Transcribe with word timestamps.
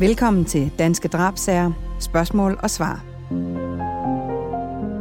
Velkommen 0.00 0.44
til 0.44 0.72
Danske 0.78 1.08
Drabsager, 1.08 1.72
spørgsmål 1.98 2.58
og 2.62 2.70
svar. 2.70 3.04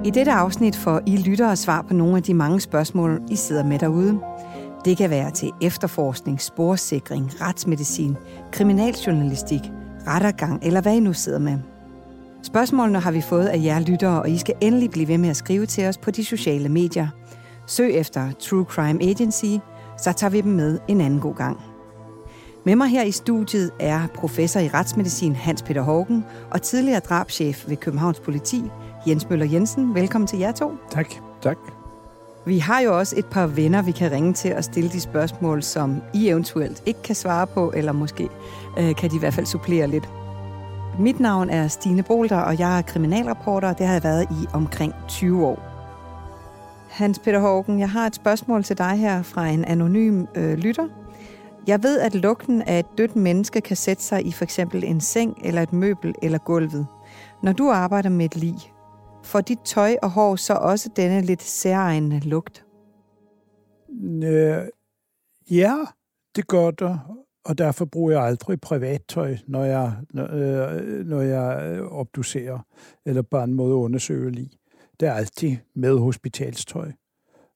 I 0.06 0.10
dette 0.10 0.32
afsnit 0.32 0.76
får 0.76 1.02
I 1.06 1.18
lyttere 1.18 1.56
svar 1.56 1.82
på 1.82 1.94
nogle 1.94 2.18
af 2.18 2.24
de 2.24 2.34
mange 2.34 2.62
spørgsmål, 2.62 3.22
I 3.30 3.36
sidder 3.36 3.64
med 3.64 3.80
derude. 3.80 4.20
Det 4.86 4.98
kan 4.98 5.10
være 5.10 5.32
til 5.32 5.52
efterforskning, 5.62 6.42
sporsikring, 6.42 7.32
retsmedicin, 7.42 8.18
kriminaljournalistik, 8.52 9.62
rettergang 10.08 10.64
eller 10.64 10.82
hvad 10.82 10.96
I 10.96 11.00
nu 11.00 11.14
sidder 11.14 11.40
med. 11.40 11.58
Spørgsmålene 12.44 13.00
har 13.00 13.12
vi 13.12 13.22
fået 13.22 13.46
af 13.46 13.64
jer 13.64 13.80
lyttere, 13.80 14.22
og 14.22 14.30
I 14.30 14.38
skal 14.38 14.56
endelig 14.62 14.92
blive 14.92 15.08
ved 15.08 15.18
med 15.18 15.30
at 15.30 15.38
skrive 15.38 15.66
til 15.66 15.86
os 15.86 15.98
på 15.98 16.12
de 16.12 16.26
sociale 16.26 16.70
medier. 16.70 17.08
Søg 17.68 17.94
efter 17.94 18.32
True 18.32 18.66
Crime 18.66 19.04
Agency, 19.04 19.58
så 19.98 20.14
tager 20.14 20.32
vi 20.32 20.42
dem 20.42 20.52
med 20.52 20.80
en 20.88 21.02
anden 21.02 21.20
god 21.20 21.36
gang. 21.36 21.69
Med 22.70 22.76
mig 22.76 22.88
her 22.88 23.04
i 23.04 23.12
studiet 23.12 23.72
er 23.80 24.08
professor 24.08 24.60
i 24.60 24.68
retsmedicin 24.68 25.36
Hans 25.36 25.62
Peter 25.62 25.82
Hågen 25.82 26.26
og 26.52 26.62
tidligere 26.62 27.00
drabschef 27.00 27.70
ved 27.70 27.78
Københavns 27.78 28.20
Politi, 28.20 28.64
Jens 29.08 29.30
Møller 29.30 29.46
Jensen. 29.46 29.96
Velkommen 29.96 30.28
til 30.28 30.40
jer 30.40 30.52
to. 30.52 30.72
Tak. 30.92 31.14
Tak. 31.42 31.58
Vi 32.46 32.58
har 32.58 32.80
jo 32.80 32.98
også 32.98 33.16
et 33.18 33.26
par 33.26 33.48
venner, 33.48 33.82
vi 33.82 33.92
kan 33.92 34.12
ringe 34.12 34.34
til 34.34 34.56
og 34.56 34.64
stille 34.64 34.90
de 34.90 35.00
spørgsmål, 35.00 35.64
som 35.64 36.02
I 36.14 36.30
eventuelt 36.30 36.84
ikke 36.86 37.02
kan 37.02 37.16
svare 37.16 37.48
på, 37.48 37.72
eller 37.76 37.92
måske 37.92 38.30
øh, 38.80 38.96
kan 38.96 39.12
de 39.12 39.16
i 39.16 39.20
hvert 39.20 39.34
fald 39.34 39.46
supplere 39.46 39.88
lidt. 39.88 40.10
Mit 41.00 41.20
navn 41.20 41.50
er 41.50 41.68
Stine 41.68 42.04
Bolter, 42.04 42.40
og 42.40 42.60
jeg 42.60 42.78
er 42.78 42.82
kriminalreporter, 42.82 43.70
og 43.70 43.78
det 43.78 43.86
har 43.86 43.94
jeg 43.94 44.04
været 44.04 44.28
i 44.32 44.48
omkring 44.54 44.94
20 45.08 45.46
år. 45.46 45.60
Hans 46.90 47.20
Peter 47.20 47.40
Hågen, 47.40 47.80
jeg 47.80 47.90
har 47.90 48.08
et 48.08 48.16
spørgsmål 48.16 48.64
til 48.64 48.78
dig 48.78 48.92
her 48.92 49.22
fra 49.24 49.48
en 49.48 49.66
anonym 49.66 50.26
øh, 50.36 50.58
lytter. 50.58 50.88
Jeg 51.70 51.84
ved, 51.84 52.00
at 52.00 52.16
lugten 52.16 52.62
af 52.62 52.80
et 52.80 52.86
dødt 52.98 53.16
menneske 53.16 53.62
kan 53.62 53.76
sætte 53.76 54.04
sig 54.04 54.26
i 54.26 54.32
for 54.32 54.44
eksempel 54.44 54.84
en 54.84 55.02
seng 55.02 55.38
eller 55.44 55.62
et 55.62 55.74
møbel 55.74 56.16
eller 56.22 56.38
gulvet. 56.38 56.88
Når 57.44 57.54
du 57.54 57.70
arbejder 57.70 58.10
med 58.10 58.26
et 58.26 58.36
lig, 58.36 58.56
får 59.24 59.42
dit 59.42 59.60
tøj 59.66 59.96
og 60.02 60.10
hår 60.10 60.36
så 60.36 60.54
også 60.54 60.90
denne 60.96 61.22
lidt 61.22 61.44
særegne 61.44 62.20
lugt? 62.20 62.66
Øh, 64.24 64.64
ja, 65.52 65.76
det 66.36 66.48
gør 66.48 66.72
det, 66.72 67.00
og 67.46 67.58
derfor 67.58 67.86
bruger 67.86 68.12
jeg 68.12 68.22
aldrig 68.22 68.62
privattøj, 68.62 69.38
når 69.48 69.64
jeg, 69.64 69.94
når, 70.14 70.28
øh, 70.34 71.06
når 71.06 71.22
jeg 71.22 71.72
øh, 71.72 71.92
obducerer 71.92 72.60
eller 73.06 73.22
på 73.22 73.38
en 73.38 73.54
måde 73.54 73.76
undersøger 73.76 74.30
lig. 74.30 74.52
Det 75.00 75.08
er 75.08 75.14
altid 75.14 75.56
med 75.76 75.98
hospitalstøj. 75.98 76.92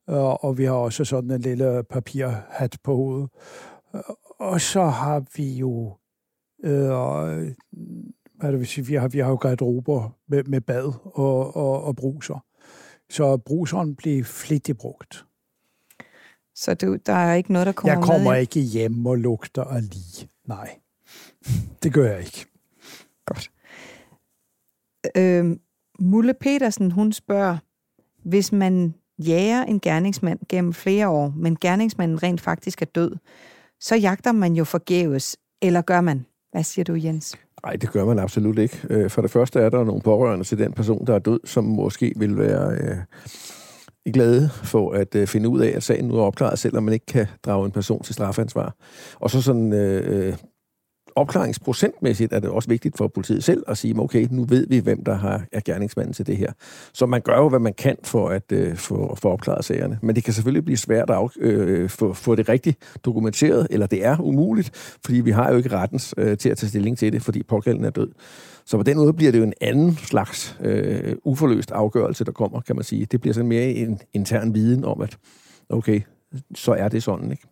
Og, 0.08 0.44
og 0.44 0.58
vi 0.58 0.66
har 0.66 0.73
også 0.73 1.06
sådan 1.06 1.31
en 1.31 1.41
lille 1.41 1.84
papirhat 1.89 2.78
på 2.84 2.95
hovedet. 2.95 3.30
Og 4.39 4.61
så 4.61 4.86
har 4.86 5.23
vi 5.36 5.53
jo 5.53 5.97
øh, 6.63 7.53
hvad 8.44 8.52
det 8.52 8.59
vil 8.59 8.67
sige, 8.67 8.85
vi 8.85 8.94
har, 8.94 9.08
vi 9.08 9.19
har 9.19 9.30
jo 9.30 9.35
garderober 9.35 10.17
med, 10.27 10.44
med 10.44 10.61
bad 10.61 10.94
og, 11.03 11.55
og, 11.55 11.83
og 11.83 11.95
bruser. 11.95 12.45
Så 13.09 13.38
bruseren 13.38 13.95
bliver 13.95 14.23
flittigt 14.23 14.77
brugt. 14.77 15.25
Så 16.55 16.73
du, 16.73 16.97
der 17.05 17.13
er 17.13 17.33
ikke 17.33 17.53
noget, 17.53 17.66
der 17.66 17.72
kommer 17.72 17.94
Jeg 17.95 18.03
kommer 18.03 18.31
med? 18.31 18.41
ikke 18.41 18.59
hjem 18.59 19.05
og 19.05 19.16
lugter 19.16 19.63
af 19.63 19.81
lige. 19.81 20.30
Nej, 20.45 20.80
det 21.83 21.94
gør 21.94 22.11
jeg 22.11 22.19
ikke. 22.19 22.45
Godt. 23.25 23.52
Øh, 25.17 25.57
Mulle 26.00 26.33
Petersen, 26.33 26.91
hun 26.91 27.13
spørger, 27.13 27.57
hvis 28.23 28.52
man 28.52 28.94
jager 29.19 29.63
en 29.63 29.80
gerningsmand 29.80 30.39
gennem 30.50 30.73
flere 30.73 31.09
år, 31.09 31.33
men 31.35 31.57
gerningsmanden 31.61 32.23
rent 32.23 32.41
faktisk 32.41 32.81
er 32.81 32.85
død, 32.85 33.16
så 33.84 33.95
jagter 33.95 34.31
man 34.31 34.53
jo 34.53 34.64
forgæves, 34.64 35.38
eller 35.62 35.81
gør 35.81 36.02
man? 36.02 36.26
Hvad 36.52 36.64
siger 36.64 36.86
du, 36.86 36.94
Jens? 36.94 37.36
Nej, 37.66 37.76
det 37.76 37.92
gør 37.92 38.06
man 38.06 38.20
absolut 38.20 38.58
ikke. 38.58 38.80
Øh, 38.90 39.09
for 39.09 39.22
det 39.22 39.31
første 39.31 39.59
er 39.59 39.70
der 39.70 39.84
nogle 39.84 40.02
pårørende 40.02 40.45
til 40.45 40.58
den 40.58 40.73
person, 40.73 41.08
der 41.08 41.16
er 41.16 41.20
død, 41.20 41.40
som 41.45 41.63
måske 41.63 42.13
vil 42.16 42.38
være 42.38 42.78
øh, 42.78 42.97
glade 44.13 44.50
for 44.50 44.91
at 44.91 45.16
øh, 45.16 45.28
finde 45.28 45.50
ud 45.50 45.59
af, 45.59 45.74
at 45.75 45.84
sagen 45.84 46.06
nu 46.06 46.18
er 46.18 46.22
opklaret, 46.22 46.59
selvom 46.59 46.84
man 46.84 46.94
ikke 46.94 47.06
kan 47.06 47.28
drage 47.46 47.66
en 47.66 47.72
person 47.72 48.03
til 48.03 48.13
strafansvar. 48.13 48.75
Og 49.16 49.30
så 49.30 49.41
sådan 49.41 49.74
øh, 49.74 50.28
øh 50.28 50.34
opklaringsprocentmæssigt 51.16 52.34
er 52.34 52.40
det 52.40 52.50
også 52.50 52.69
vigtigt 52.69 52.97
for 52.97 53.07
politiet 53.07 53.44
selv 53.44 53.63
at 53.68 53.78
sige, 53.78 54.00
okay, 54.00 54.28
nu 54.31 54.44
ved 54.44 54.68
vi, 54.68 54.79
hvem 54.79 55.03
der 55.03 55.13
har, 55.13 55.46
er 55.51 55.59
gerningsmanden 55.66 56.13
til 56.13 56.28
det 56.28 56.38
her. 56.38 56.51
Så 56.94 57.06
man 57.06 57.22
gør 57.22 57.38
jo, 57.38 57.50
hvad 57.50 57.59
man 57.59 57.74
kan 57.74 57.97
for 58.03 58.29
at 58.29 58.51
øh, 58.51 58.75
få, 58.75 59.16
få 59.16 59.29
opklaret 59.29 59.66
sagerne. 59.66 60.00
Men 60.01 60.16
det 60.16 60.24
kan 60.24 60.34
selvfølgelig 60.34 60.66
blive 60.66 60.78
svært 60.78 61.09
at 61.09 61.16
af, 61.16 61.29
øh, 61.40 61.90
få, 61.90 62.13
få 62.13 62.35
det 62.35 62.50
rigtigt 62.50 62.78
dokumenteret, 63.06 63.68
eller 63.69 63.88
det 63.88 64.06
er 64.06 64.19
umuligt, 64.19 64.97
fordi 65.06 65.22
vi 65.22 65.31
har 65.31 65.51
jo 65.51 65.57
ikke 65.57 65.72
rettens 65.72 66.13
øh, 66.18 66.38
til 66.38 66.50
at 66.50 66.57
tage 66.57 66.69
stilling 66.69 66.97
til 66.97 67.13
det, 67.13 67.22
fordi 67.22 67.44
pågældende 67.44 67.88
er 67.88 67.91
død. 67.91 68.12
Så 68.66 68.78
på 68.78 68.84
den 68.84 68.97
måde 68.97 69.13
bliver 69.13 69.31
det 69.31 69.40
jo 69.40 69.44
en 69.44 69.53
anden 69.62 69.95
slags 69.95 70.57
øh, 70.62 71.16
uforløst 71.24 71.72
afgørelse, 71.72 72.25
der 72.25 72.31
kommer, 72.31 72.62
kan 72.62 72.75
man 72.75 72.84
sige. 72.84 73.06
Det 73.06 73.22
bliver 73.22 73.34
sådan 73.34 73.50
mere 73.50 73.72
en 73.72 74.01
intern 74.13 74.53
viden 74.53 74.85
om, 74.85 75.01
at 75.01 75.18
okay, 75.69 76.01
så 76.56 76.72
er 76.72 76.90
det 76.90 77.03
sådan, 77.03 77.31
ikke? 77.31 77.44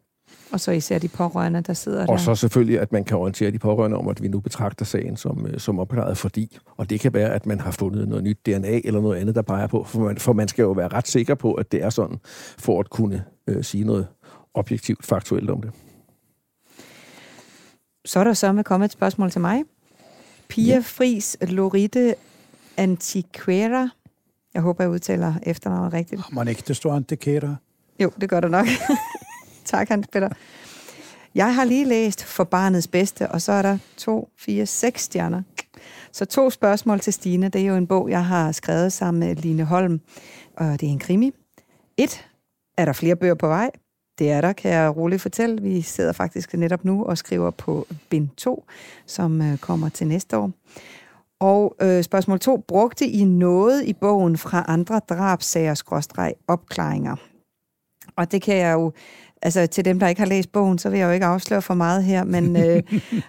Og 0.52 0.60
så 0.60 0.72
især 0.72 1.00
de 1.00 1.08
pårørende, 1.08 1.62
der 1.62 1.74
sidder 1.74 2.06
der. 2.06 2.14
Og 2.14 2.20
så 2.20 2.36
selvfølgelig, 2.36 2.80
at 2.80 2.92
man 2.92 3.04
kan 3.04 3.18
orientere 3.18 3.52
de 3.52 3.60
pårørende 3.60 3.98
om, 3.98 4.08
at 4.08 4.22
vi 4.22 4.28
nu 4.28 4.40
betragter 4.40 4.86
sagen 4.86 5.18
som, 5.18 5.48
øh, 5.48 5.60
som 5.60 5.80
opklaret, 5.80 6.18
fordi, 6.18 6.58
og 6.78 6.90
det 6.90 7.00
kan 7.00 7.14
være, 7.14 7.30
at 7.34 7.46
man 7.46 7.60
har 7.60 7.72
fundet 7.72 8.08
noget 8.08 8.24
nyt 8.24 8.38
DNA 8.46 8.80
eller 8.84 9.02
noget 9.02 9.18
andet, 9.18 9.36
der 9.36 9.42
peger 9.42 9.68
på, 9.68 9.84
for 9.84 10.00
man, 10.00 10.18
for 10.18 10.34
man 10.34 10.48
skal 10.48 10.64
jo 10.64 10.72
være 10.72 10.88
ret 10.88 11.08
sikker 11.08 11.36
på, 11.36 11.54
at 11.54 11.72
det 11.72 11.84
er 11.84 11.90
sådan, 11.90 12.18
for 12.58 12.80
at 12.80 12.90
kunne 12.90 13.24
øh, 13.48 13.64
sige 13.64 13.84
noget 13.84 14.08
objektivt, 14.54 15.06
faktuelt 15.06 15.50
om 15.50 15.62
det. 15.62 15.72
Så 18.06 18.20
er 18.20 18.24
der 18.24 18.34
så 18.34 18.52
med 18.52 18.64
kommet 18.64 18.86
et 18.86 18.92
spørgsmål 18.92 19.32
til 19.32 19.42
mig. 19.42 19.64
Pia 20.48 20.74
Ja. 20.74 20.80
Fris 20.86 21.38
Lorite 21.42 22.16
Antiquera. 22.78 23.90
Jeg 24.54 24.62
håber, 24.62 24.84
jeg 24.84 24.92
udtaler 24.92 25.34
efternavnet 25.44 25.94
rigtigt. 25.94 26.22
Har 26.22 26.30
man 26.32 26.48
ikke 26.48 26.64
det 26.68 26.76
står 26.76 26.94
antikerer? 26.94 27.56
Jo, 28.00 28.12
det 28.22 28.30
gør 28.30 28.40
du 28.40 28.48
nok. 28.48 28.66
tak, 29.66 29.90
Hans 29.90 30.08
Peter. 30.08 30.30
Jeg 31.36 31.56
har 31.56 31.64
lige 31.64 31.86
læst 31.86 32.24
For 32.24 32.44
barnets 32.44 32.88
bedste, 32.88 33.32
og 33.32 33.42
så 33.42 33.52
er 33.52 33.62
der 33.62 33.78
to, 33.98 34.30
fire, 34.38 34.66
seks 34.66 35.02
stjerner. 35.02 35.42
Så 36.12 36.26
to 36.26 36.50
spørgsmål 36.50 37.00
til 37.00 37.14
Stine. 37.14 37.50
Det 37.50 37.62
er 37.62 37.66
jo 37.66 37.76
en 37.76 37.88
bog, 37.88 38.10
jeg 38.10 38.26
har 38.26 38.52
skrevet 38.52 38.94
sammen 38.94 39.20
med 39.20 39.36
Line 39.36 39.64
Holm, 39.64 40.02
og 40.58 40.66
det 40.66 40.84
er 40.84 40.92
en 40.92 41.00
krimi. 41.00 41.32
Et, 41.98 42.26
er 42.78 42.86
der 42.86 42.94
flere 42.94 43.16
bøger 43.16 43.36
på 43.36 43.48
vej? 43.48 43.72
Det 44.20 44.32
er 44.32 44.42
der, 44.42 44.54
kan 44.54 44.72
jeg 44.72 44.98
roligt 44.98 45.22
fortælle. 45.22 45.62
Vi 45.62 45.82
sidder 45.82 46.12
faktisk 46.12 46.54
netop 46.54 46.86
nu 46.86 47.06
og 47.06 47.18
skriver 47.18 47.52
på 47.52 47.88
bind 48.10 48.30
2, 48.38 48.66
som 49.06 49.42
øh, 49.42 49.58
kommer 49.58 49.90
til 49.90 50.08
næste 50.08 50.38
år. 50.38 50.52
Og 51.40 51.76
øh, 51.82 52.04
spørgsmål 52.04 52.40
2. 52.40 52.64
Brugte 52.68 53.06
I 53.06 53.24
noget 53.24 53.84
i 53.84 53.94
bogen 53.94 54.38
fra 54.38 54.66
andre 54.68 55.02
drabsager-opklaringer? 55.10 57.16
Og 58.16 58.32
det 58.32 58.42
kan 58.42 58.58
jeg 58.58 58.74
jo, 58.74 58.92
altså 59.42 59.68
til 59.68 59.86
dem, 59.86 60.00
der 60.00 60.08
ikke 60.08 60.22
har 60.22 60.28
læst 60.28 60.52
bogen, 60.52 60.78
så 60.78 60.90
vil 60.90 61.00
jeg 61.00 61.06
jo 61.06 61.12
ikke 61.12 61.26
afsløre 61.26 61.62
for 61.62 61.74
meget 61.74 62.04
her, 62.04 62.24
men, 62.24 62.56
øh, 62.66 62.84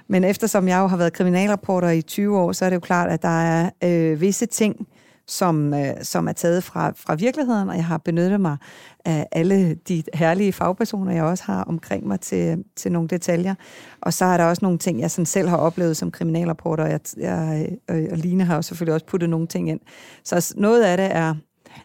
men 0.09 0.25
eftersom 0.25 0.69
jeg 0.69 0.79
jo 0.79 0.87
har 0.87 0.97
været 0.97 1.13
kriminalreporter 1.13 1.91
i 1.91 2.03
20 2.03 2.39
år, 2.39 2.53
så 2.53 2.65
er 2.65 2.71
det 2.71 2.75
jo 2.75 2.81
klart, 2.81 3.11
at 3.11 3.23
der 3.23 3.43
er 3.43 3.71
øh, 3.85 4.21
visse 4.21 4.47
ting, 4.47 4.87
som, 5.27 5.75
øh, 5.75 5.95
som 6.03 6.29
er 6.29 6.33
taget 6.33 6.65
fra, 6.65 6.93
fra 6.97 7.15
virkeligheden, 7.15 7.69
og 7.69 7.77
jeg 7.77 7.85
har 7.85 7.99
benyttet 7.99 8.41
mig 8.41 8.57
af 9.05 9.27
alle 9.33 9.75
de 9.75 10.03
herlige 10.15 10.53
fagpersoner, 10.53 11.13
jeg 11.13 11.25
også 11.25 11.45
har 11.45 11.65
omkring 11.65 12.07
mig 12.07 12.21
til, 12.21 12.65
til 12.77 12.93
nogle 12.93 13.09
detaljer. 13.09 13.55
Og 14.01 14.13
så 14.13 14.25
er 14.25 14.37
der 14.37 14.45
også 14.45 14.65
nogle 14.65 14.79
ting, 14.79 15.01
jeg 15.01 15.11
sådan 15.11 15.27
selv 15.27 15.49
har 15.49 15.57
oplevet 15.57 15.97
som 15.97 16.11
kriminalreporter, 16.11 16.85
og, 16.85 16.91
jeg, 16.91 17.01
jeg, 17.17 17.69
øh, 17.91 18.09
og 18.11 18.19
Line 18.19 18.45
har 18.45 18.55
jo 18.55 18.63
selvfølgelig 18.63 18.95
også 18.95 19.07
puttet 19.07 19.31
nogle 19.31 19.47
ting 19.47 19.69
ind. 19.69 19.81
Så 20.25 20.55
noget 20.57 20.83
af 20.83 20.97
det 20.97 21.17
er, 21.17 21.35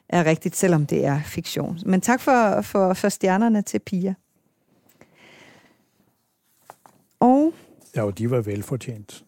er 0.10 0.26
rigtigt, 0.26 0.56
selvom 0.56 0.86
det 0.86 1.06
er 1.06 1.20
fiktion. 1.26 1.80
Men 1.86 2.02
tak 2.02 2.22
for, 2.22 2.62
for, 2.62 2.94
for 2.94 3.10
stjernerne 3.10 3.62
til 3.62 3.80
Pia. 3.80 4.14
Og 7.20 7.54
Ja, 7.96 8.04
og 8.04 8.18
de 8.18 8.32
var 8.32 8.42
velfortjent. 8.42 9.24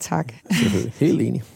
tak. 0.00 0.32
Helt 0.94 1.20
enig. 1.20 1.42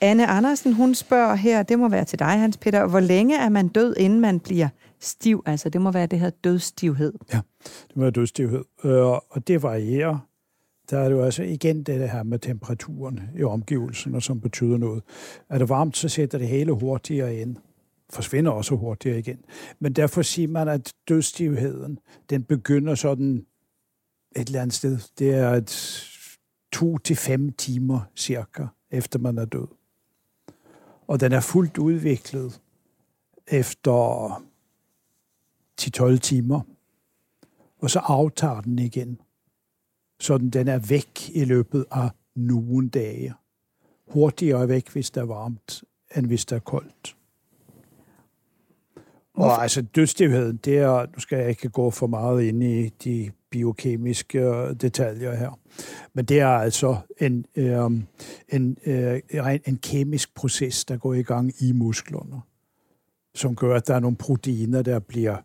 Anne 0.00 0.26
Andersen, 0.26 0.72
hun 0.72 0.94
spørger 0.94 1.34
her, 1.34 1.62
det 1.62 1.78
må 1.78 1.88
være 1.88 2.04
til 2.04 2.18
dig, 2.18 2.26
Hans 2.40 2.56
Peter, 2.56 2.86
hvor 2.86 3.00
længe 3.00 3.36
er 3.36 3.48
man 3.48 3.68
død, 3.68 3.96
inden 3.96 4.20
man 4.20 4.40
bliver 4.40 4.68
stiv? 5.00 5.42
Altså, 5.46 5.68
det 5.68 5.80
må 5.80 5.90
være 5.90 6.06
det 6.06 6.20
her 6.20 6.30
dødstivhed. 6.30 7.12
Det 7.30 7.42
var 7.96 8.10
dødstivhed. 8.10 8.64
Øh, 8.84 8.92
og 9.06 9.46
det 9.46 9.62
varierer. 9.62 10.18
Der 10.90 10.98
er 10.98 11.08
det 11.08 11.16
jo 11.16 11.22
altså 11.22 11.42
igen 11.42 11.82
det 11.82 12.10
her 12.10 12.22
med 12.22 12.38
temperaturen 12.38 13.20
i 13.36 13.42
omgivelsen, 13.42 14.14
og 14.14 14.22
som 14.22 14.40
betyder 14.40 14.76
noget. 14.76 15.02
Er 15.48 15.58
det 15.58 15.68
varmt, 15.68 15.96
så 15.96 16.08
sætter 16.08 16.38
det 16.38 16.48
hele 16.48 16.72
hurtigere 16.72 17.36
ind. 17.36 17.56
Forsvinder 18.10 18.50
også 18.50 18.76
hurtigere 18.76 19.18
igen. 19.18 19.44
Men 19.78 19.92
derfor 19.92 20.22
siger 20.22 20.48
man, 20.48 20.68
at 20.68 20.94
dødstivheden, 21.08 21.98
den 22.30 22.42
begynder 22.42 22.94
sådan 22.94 23.46
et 24.36 24.46
eller 24.46 24.62
andet 24.62 24.74
sted. 24.74 24.98
Det 25.18 25.34
er 25.34 25.50
et 25.50 26.04
to 26.72 26.98
til 26.98 27.16
fem 27.16 27.52
timer 27.52 28.00
cirka, 28.16 28.66
efter 28.90 29.18
man 29.18 29.38
er 29.38 29.44
død. 29.44 29.66
Og 31.06 31.20
den 31.20 31.32
er 31.32 31.40
fuldt 31.40 31.78
udviklet 31.78 32.60
efter 33.46 34.28
10-12 35.80 36.16
timer. 36.16 36.60
Og 37.78 37.90
så 37.90 37.98
aftager 37.98 38.60
den 38.60 38.78
igen 38.78 39.20
så 40.20 40.38
den 40.38 40.68
er 40.68 40.78
væk 40.78 41.30
i 41.34 41.44
løbet 41.44 41.84
af 41.90 42.10
nogle 42.36 42.88
dage. 42.88 43.34
Hurtigere 44.08 44.68
væk, 44.68 44.92
hvis 44.92 45.10
det 45.10 45.20
er 45.20 45.24
varmt, 45.24 45.84
end 46.16 46.26
hvis 46.26 46.44
det 46.44 46.56
er 46.56 46.60
koldt. 46.60 47.16
Og 49.34 49.62
altså 49.62 49.82
dødstivheden, 49.82 50.56
det 50.56 50.78
er, 50.78 51.06
nu 51.14 51.20
skal 51.20 51.38
jeg 51.38 51.48
ikke 51.48 51.68
gå 51.68 51.90
for 51.90 52.06
meget 52.06 52.42
ind 52.42 52.62
i 52.62 52.88
de 52.88 53.30
biokemiske 53.50 54.74
detaljer 54.74 55.34
her, 55.34 55.58
men 56.14 56.24
det 56.24 56.40
er 56.40 56.48
altså 56.48 56.96
en, 57.20 57.46
øh, 57.56 57.90
en, 58.48 58.78
øh, 58.86 59.20
en 59.66 59.78
kemisk 59.82 60.34
proces, 60.34 60.84
der 60.84 60.96
går 60.96 61.14
i 61.14 61.22
gang 61.22 61.52
i 61.60 61.72
musklerne, 61.72 62.40
som 63.34 63.56
gør, 63.56 63.76
at 63.76 63.86
der 63.86 63.94
er 63.94 64.00
nogle 64.00 64.16
proteiner, 64.16 64.82
der 64.82 64.98
bliver 64.98 65.36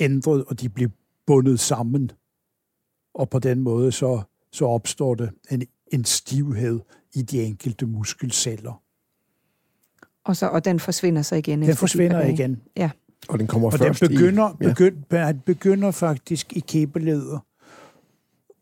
ændret, 0.00 0.44
og 0.44 0.60
de 0.60 0.68
bliver 0.68 0.90
bundet 1.26 1.60
sammen. 1.60 2.10
Og 3.18 3.30
på 3.30 3.38
den 3.38 3.60
måde 3.60 3.92
så, 3.92 4.22
så 4.52 4.66
opstår 4.66 5.14
det 5.14 5.30
en, 5.50 5.62
en 5.92 6.04
stivhed 6.04 6.80
i 7.14 7.22
de 7.22 7.42
enkelte 7.42 7.86
muskelceller. 7.86 8.82
Og, 10.24 10.36
så, 10.36 10.46
og 10.46 10.64
den 10.64 10.80
forsvinder 10.80 11.22
så 11.22 11.34
igen? 11.34 11.62
Den 11.62 11.76
forsvinder 11.76 12.24
igen. 12.24 12.62
Ja. 12.76 12.90
Og 13.28 13.38
den 13.38 13.46
kommer 13.46 13.70
og 13.72 13.78
først 13.78 14.00
den 14.00 14.08
begynder, 14.08 14.48
i... 14.48 14.64
Ja. 14.64 14.68
begynd, 14.68 15.40
begynder 15.46 15.90
faktisk 15.90 16.52
i 16.56 16.60
kæbeleder, 16.60 17.38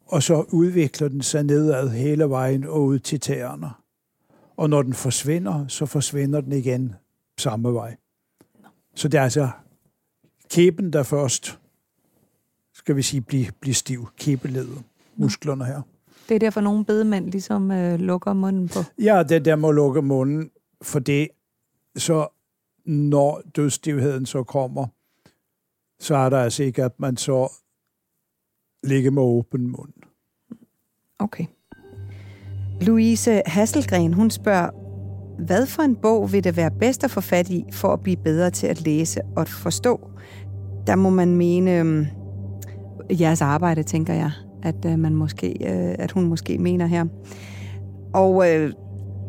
og 0.07 0.23
så 0.23 0.45
udvikler 0.53 1.09
den 1.09 1.23
sig 1.23 1.43
nedad 1.43 1.89
hele 1.89 2.25
vejen 2.25 2.65
og 2.65 2.85
ud 2.85 2.99
til 2.99 3.21
tæerne. 3.21 3.71
Og 4.57 4.71
når 4.71 4.83
den 4.83 4.95
forsvinder, 4.95 5.67
så 5.69 5.87
forsvinder 5.87 6.41
den 6.41 6.53
igen 6.53 6.95
samme 7.39 7.75
vej. 7.75 7.97
Så 8.95 9.09
det 9.09 9.19
er 9.19 9.23
altså 9.23 9.49
kæben, 10.51 10.93
der 10.93 11.03
først, 11.03 11.59
skal 12.87 12.97
vi 12.97 13.03
sige, 13.03 13.21
bliver, 13.21 13.47
bliver 13.61 13.75
stiv. 13.75 14.09
Kæbeleder, 14.19 14.83
musklerne 15.17 15.65
her. 15.65 15.83
Det 16.29 16.35
er 16.35 16.39
derfor, 16.39 16.61
nogle 16.61 16.85
bedemænd 16.85 17.31
ligesom 17.31 17.71
øh, 17.71 17.99
lukker 17.99 18.33
munden 18.33 18.69
på. 18.69 18.79
Ja, 18.99 19.23
det 19.23 19.45
der 19.45 19.57
må 19.57 19.71
lukke 19.71 20.03
munden, 20.03 20.51
for 20.83 20.99
det 20.99 21.29
så 21.97 22.29
når 22.85 23.43
dødsstivheden 23.57 24.27
så 24.27 24.43
kommer, 24.43 24.87
så 26.01 26.17
er 26.17 26.29
der 26.29 26.39
altså 26.39 26.63
ikke, 26.63 26.85
at 26.85 27.01
man 27.01 27.17
så 27.17 27.53
ligger 28.85 29.11
med 29.11 29.23
åben 29.23 29.71
mund. 29.71 29.93
Okay. 31.19 31.45
Louise 32.81 33.43
Hasselgren, 33.47 34.13
hun 34.13 34.31
spørger, 34.31 34.71
hvad 35.45 35.67
for 35.67 35.83
en 35.83 35.97
bog 35.97 36.33
vil 36.33 36.45
det 36.45 36.57
være 36.57 36.71
bedst 36.71 37.05
at 37.05 37.11
få 37.11 37.21
fat 37.21 37.51
i, 37.51 37.65
for 37.73 37.93
at 37.93 38.03
blive 38.03 38.17
bedre 38.17 38.51
til 38.51 38.67
at 38.67 38.81
læse 38.81 39.21
og 39.37 39.49
forstå? 39.49 40.11
Der 40.87 40.97
må 40.97 41.11
man 41.11 41.37
mene 41.37 41.81
um, 41.81 42.07
jeres 43.11 43.43
arbejde, 43.43 43.83
tænker 43.83 44.15
jeg, 44.15 44.31
at, 44.63 44.85
uh, 44.87 44.99
man 44.99 45.15
måske, 45.15 45.57
uh, 45.61 46.05
at 46.05 46.13
hun 46.13 46.25
måske 46.25 46.59
mener 46.59 46.87
her. 46.87 47.05
Og 48.15 48.37
uh, 48.37 48.71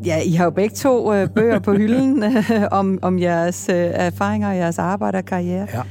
ja, 0.05 0.21
I 0.25 0.31
har 0.31 0.43
jo 0.43 0.49
begge 0.49 0.75
to 0.75 1.11
bøger 1.35 1.59
på 1.59 1.73
hylden 1.73 2.23
om, 2.71 2.99
om 3.01 3.19
jeres 3.19 3.65
uh, 3.69 3.75
erfaringer 3.75 4.49
og 4.49 4.57
jeres 4.57 4.79
arbejde 4.79 5.17
og 5.17 5.25
karriere. 5.25 5.67
Ja. 5.73 5.81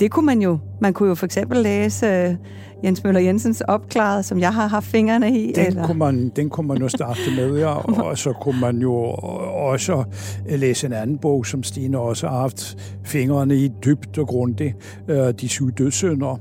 Det 0.00 0.10
kunne 0.10 0.26
man 0.26 0.42
jo. 0.42 0.58
Man 0.80 0.92
kunne 0.92 1.08
jo 1.08 1.14
for 1.14 1.26
eksempel 1.26 1.58
læse 1.58 2.38
Jens 2.84 3.04
Møller 3.04 3.20
Jensens 3.20 3.60
Opklaret, 3.60 4.24
som 4.24 4.40
jeg 4.40 4.54
har 4.54 4.66
haft 4.66 4.86
fingrene 4.86 5.40
i. 5.40 5.52
Den, 5.52 5.66
eller? 5.66 5.86
Kunne, 5.86 5.98
man, 5.98 6.28
den 6.36 6.50
kunne 6.50 6.68
man 6.68 6.78
jo 6.78 6.88
starte 6.88 7.20
med, 7.36 7.58
ja. 7.58 7.74
og 8.04 8.18
så 8.18 8.32
kunne 8.32 8.60
man 8.60 8.78
jo 8.78 8.94
også 8.94 10.04
læse 10.48 10.86
en 10.86 10.92
anden 10.92 11.18
bog, 11.18 11.46
som 11.46 11.62
Stine 11.62 11.98
også 11.98 12.28
har 12.28 12.40
haft 12.40 12.76
fingrene 13.04 13.56
i 13.56 13.70
dybt 13.84 14.18
og 14.18 14.26
grundigt, 14.26 15.02
De 15.40 15.48
syv 15.48 15.72
dødsønder, 15.72 16.40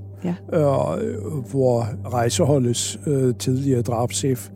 ja. 0.52 0.60
Øh, 0.60 1.34
hvor 1.52 1.88
rejseholdets 2.06 3.00
øh, 3.08 3.36
tidligere 3.36 3.82
drabschef, 3.82 4.50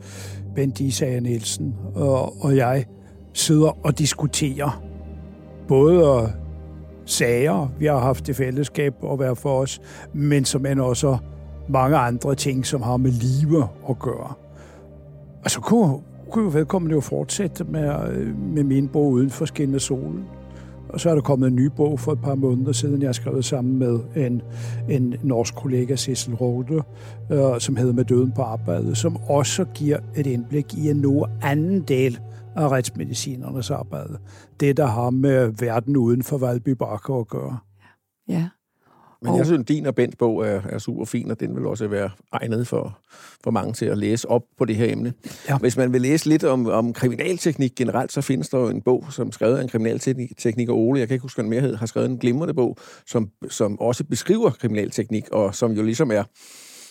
Bent 0.56 0.80
Isager 0.80 1.20
Nielsen 1.20 1.76
øh, 1.98 2.44
og 2.46 2.56
jeg 2.56 2.86
sidder 3.34 3.86
og 3.86 4.00
diskuterer 4.00 4.84
både 5.68 6.32
sager, 7.06 7.72
vi 7.80 7.86
har 7.86 8.00
haft 8.00 8.30
i 8.30 8.34
fællesskab 8.34 8.94
at 9.12 9.20
være 9.20 9.36
for 9.36 9.62
os, 9.62 9.82
men 10.14 10.46
som 10.46 10.66
end 10.66 10.80
også 10.80 11.18
mange 11.70 11.98
andre 11.98 12.36
ting, 12.36 12.66
som 12.66 12.82
har 12.82 12.98
med 12.98 13.12
live 13.12 13.68
at 13.90 14.00
gøre. 14.00 14.34
Og 15.44 15.52
så 15.52 15.60
kunne, 15.60 16.00
kunne 16.32 16.44
jo 16.44 16.50
vedkommende 16.54 16.96
jo 16.96 17.02
fortsætte 17.02 17.64
med, 17.64 18.10
øh, 18.10 18.38
med 18.40 18.64
min 18.64 18.88
bog 18.88 19.12
Uden 19.12 19.30
for 19.30 19.46
skin 19.46 19.80
solen. 19.80 20.26
Og 20.94 21.00
så 21.00 21.10
er 21.10 21.16
der 21.16 21.22
kommet 21.22 21.48
en 21.48 21.56
ny 21.56 21.66
bog 21.66 22.00
for 22.00 22.12
et 22.12 22.22
par 22.22 22.36
måneder 22.36 22.72
siden, 22.72 23.02
jeg 23.02 23.08
har 23.08 23.14
skrevet 23.14 23.46
sammen 23.46 23.80
med 23.80 24.00
en, 24.16 24.42
en 24.90 25.16
norsk 25.24 25.56
kollega, 25.56 25.96
Cecil 25.96 26.36
Rode, 26.36 26.84
øh, 27.32 27.60
som 27.60 27.76
hedder 27.76 27.94
Med 27.94 28.06
døden 28.06 28.32
på 28.32 28.42
arbejdet, 28.42 28.98
som 28.98 29.18
også 29.30 29.66
giver 29.66 30.00
et 30.16 30.28
indblik 30.28 30.74
i 30.74 30.90
en 30.90 30.98
noget 30.98 31.32
anden 31.42 31.82
del 31.82 32.20
af 32.56 32.70
retsmedicinernes 32.70 33.72
arbejde. 33.72 34.18
Det, 34.60 34.78
der 34.78 34.86
har 34.86 35.10
med 35.10 35.54
verden 35.60 35.98
uden 35.98 36.24
for 36.24 36.38
Valby 36.38 36.70
Bakker 36.70 37.20
at 37.20 37.28
gøre. 37.28 37.58
Ja. 38.28 38.50
Men 39.22 39.38
jeg 39.38 39.46
synes, 39.46 39.66
din 39.68 39.86
og 39.86 39.96
Bents 39.96 40.16
bog 40.16 40.48
er, 40.48 40.62
er 40.70 40.78
super 40.78 41.06
fin, 41.06 41.32
og 41.32 41.40
den 41.40 41.56
vil 41.56 41.66
også 41.66 41.88
være 41.88 42.10
egnet 42.32 42.68
for, 42.68 42.98
for 43.44 43.52
mange 43.52 43.74
til 43.74 43.86
at 43.86 43.98
læse 43.98 44.30
op 44.30 44.42
på 44.58 44.66
det 44.66 44.76
her 44.76 44.92
emne. 44.92 45.14
Ja. 45.50 45.58
Hvis 45.58 45.78
man 45.78 45.94
vil 45.94 46.02
læse 46.02 46.30
lidt 46.30 46.44
om, 46.44 46.68
om 46.68 46.94
kriminalteknik 46.94 47.76
generelt, 47.76 48.12
så 48.12 48.22
findes 48.22 48.50
der 48.50 48.58
jo 48.58 48.68
en 48.68 48.82
bog, 48.82 49.06
som 49.10 49.32
skrevet 49.32 49.58
af 49.58 49.62
en 49.62 49.70
kriminaltekniker 49.70 50.74
Ole, 50.74 51.00
jeg 51.00 51.08
kan 51.08 51.16
ikke 51.16 51.22
huske, 51.22 51.38
hvad 51.42 51.44
den 51.44 51.50
mere 51.50 51.76
har 51.76 51.86
skrevet 51.86 52.10
en 52.10 52.18
glimrende 52.18 52.54
bog, 52.54 52.78
som, 53.06 53.30
som 53.50 53.80
også 53.80 54.04
beskriver 54.04 54.50
kriminalteknik, 54.50 55.30
og 55.32 55.56
som 55.56 55.72
jo 55.72 55.84
ligesom 55.84 56.12
er 56.12 56.24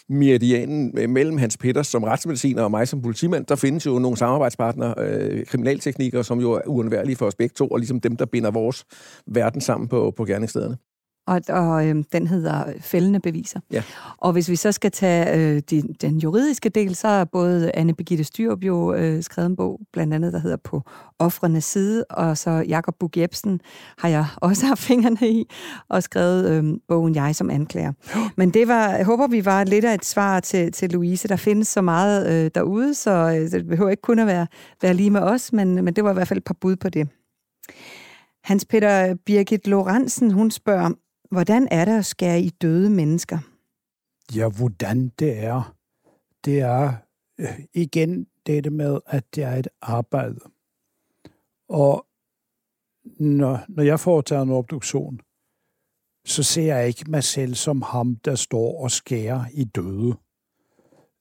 meridianen 0.08 1.12
mellem 1.12 1.38
Hans 1.38 1.56
Peters 1.56 1.86
som 1.86 2.04
retsmediciner 2.04 2.62
og 2.62 2.70
mig 2.70 2.88
som 2.88 3.02
politimand, 3.02 3.46
der 3.46 3.56
findes 3.56 3.86
jo 3.86 3.98
nogle 3.98 4.16
samarbejdspartnere, 4.16 4.94
øh, 4.98 5.46
kriminalteknikere, 5.46 6.24
som 6.24 6.40
jo 6.40 6.52
er 6.52 6.60
uundværlige 6.66 7.16
for 7.16 7.26
os 7.26 7.34
begge 7.34 7.52
to, 7.52 7.68
og 7.68 7.78
ligesom 7.78 8.00
dem, 8.00 8.16
der 8.16 8.26
binder 8.26 8.50
vores 8.50 8.84
verden 9.26 9.60
sammen 9.60 9.88
på, 9.88 10.12
på 10.16 10.24
gerningsstederne 10.24 10.76
og, 11.26 11.40
og 11.48 11.86
øh, 11.86 12.04
den 12.12 12.26
hedder 12.26 12.64
Fældende 12.80 13.20
Beviser. 13.20 13.60
Ja. 13.72 13.82
Og 14.18 14.32
hvis 14.32 14.48
vi 14.48 14.56
så 14.56 14.72
skal 14.72 14.90
tage 14.90 15.36
øh, 15.36 15.62
de, 15.70 15.82
den 16.00 16.18
juridiske 16.18 16.68
del, 16.68 16.94
så 16.94 17.08
er 17.08 17.24
både 17.24 17.70
Anne 17.74 17.94
Birgitte 17.94 18.24
Styrup 18.24 18.64
jo 18.64 18.94
øh, 18.94 19.22
skrevet 19.22 19.50
en 19.50 19.56
bog, 19.56 19.80
blandt 19.92 20.14
andet, 20.14 20.32
der 20.32 20.38
hedder 20.38 20.56
På 20.56 20.82
offrenes 21.18 21.64
side, 21.64 22.04
og 22.04 22.38
så 22.38 22.50
Jakob 22.50 22.94
Bug 23.00 23.10
Jebsen 23.16 23.60
har 23.98 24.08
jeg 24.08 24.26
også 24.36 24.66
haft 24.66 24.80
fingrene 24.80 25.28
i, 25.28 25.50
og 25.88 26.02
skrevet 26.02 26.50
øh, 26.50 26.74
bogen 26.88 27.14
Jeg 27.14 27.36
som 27.36 27.50
anklager. 27.50 27.92
Men 28.36 28.50
det 28.50 28.68
var, 28.68 28.88
jeg 28.88 29.06
håber, 29.06 29.26
vi 29.26 29.44
var 29.44 29.64
lidt 29.64 29.84
af 29.84 29.94
et 29.94 30.04
svar 30.04 30.40
til, 30.40 30.72
til 30.72 30.90
Louise. 30.90 31.28
Der 31.28 31.36
findes 31.36 31.68
så 31.68 31.82
meget 31.82 32.44
øh, 32.44 32.50
derude, 32.54 32.94
så 32.94 33.10
øh, 33.10 33.50
det 33.50 33.66
behøver 33.66 33.90
ikke 33.90 34.02
kun 34.02 34.18
at 34.18 34.26
være, 34.26 34.46
være 34.82 34.94
lige 34.94 35.10
med 35.10 35.20
os, 35.20 35.52
men, 35.52 35.84
men 35.84 35.96
det 35.96 36.04
var 36.04 36.10
i 36.10 36.14
hvert 36.14 36.28
fald 36.28 36.38
et 36.38 36.44
par 36.44 36.56
bud 36.60 36.76
på 36.76 36.88
det. 36.88 37.08
Hans 38.44 38.64
Peter 38.64 39.14
Birgit 39.26 39.66
Lorentzen, 39.66 40.30
hun 40.30 40.50
spørger, 40.50 40.90
Hvordan 41.30 41.68
er 41.70 41.84
det 41.84 41.98
at 41.98 42.06
skære 42.06 42.40
i 42.40 42.48
døde 42.48 42.90
mennesker? 42.90 43.38
Ja, 44.34 44.48
hvordan 44.48 45.08
det 45.18 45.38
er. 45.44 45.76
Det 46.44 46.60
er 46.60 46.92
øh, 47.38 47.60
igen 47.74 48.26
dette 48.46 48.70
med, 48.70 49.00
at 49.06 49.34
det 49.34 49.44
er 49.44 49.56
et 49.56 49.68
arbejde. 49.82 50.40
Og 51.68 52.06
når, 53.04 53.64
når 53.68 53.82
jeg 53.82 54.00
foretager 54.00 54.42
en 54.42 54.50
obduktion, 54.50 55.20
så 56.26 56.42
ser 56.42 56.76
jeg 56.76 56.88
ikke 56.88 57.10
mig 57.10 57.24
selv 57.24 57.54
som 57.54 57.82
ham, 57.82 58.16
der 58.16 58.34
står 58.34 58.82
og 58.82 58.90
skærer 58.90 59.44
i 59.52 59.64
døde. 59.64 60.14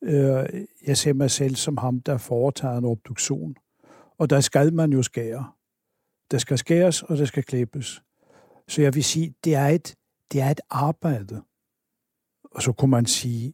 Øh, 0.03 0.65
jeg 0.87 0.97
ser 0.97 1.13
mig 1.13 1.31
selv 1.31 1.55
som 1.55 1.77
ham, 1.77 2.01
der 2.01 2.17
foretager 2.17 2.77
en 2.77 2.85
obduktion. 2.85 3.55
Og 4.17 4.29
der 4.29 4.39
skal 4.39 4.73
man 4.73 4.93
jo 4.93 5.03
skære. 5.03 5.51
Der 6.31 6.37
skal 6.37 6.57
skæres, 6.57 7.03
og 7.03 7.17
der 7.17 7.25
skal 7.25 7.43
klippes. 7.43 8.01
Så 8.67 8.81
jeg 8.81 8.95
vil 8.95 9.03
sige, 9.03 9.33
det 9.43 9.55
er 9.55 9.67
et, 9.67 9.95
det 10.31 10.41
er 10.41 10.49
et 10.49 10.61
arbejde. 10.69 11.41
Og 12.51 12.61
så 12.61 12.71
kunne 12.71 12.91
man 12.91 13.05
sige, 13.05 13.53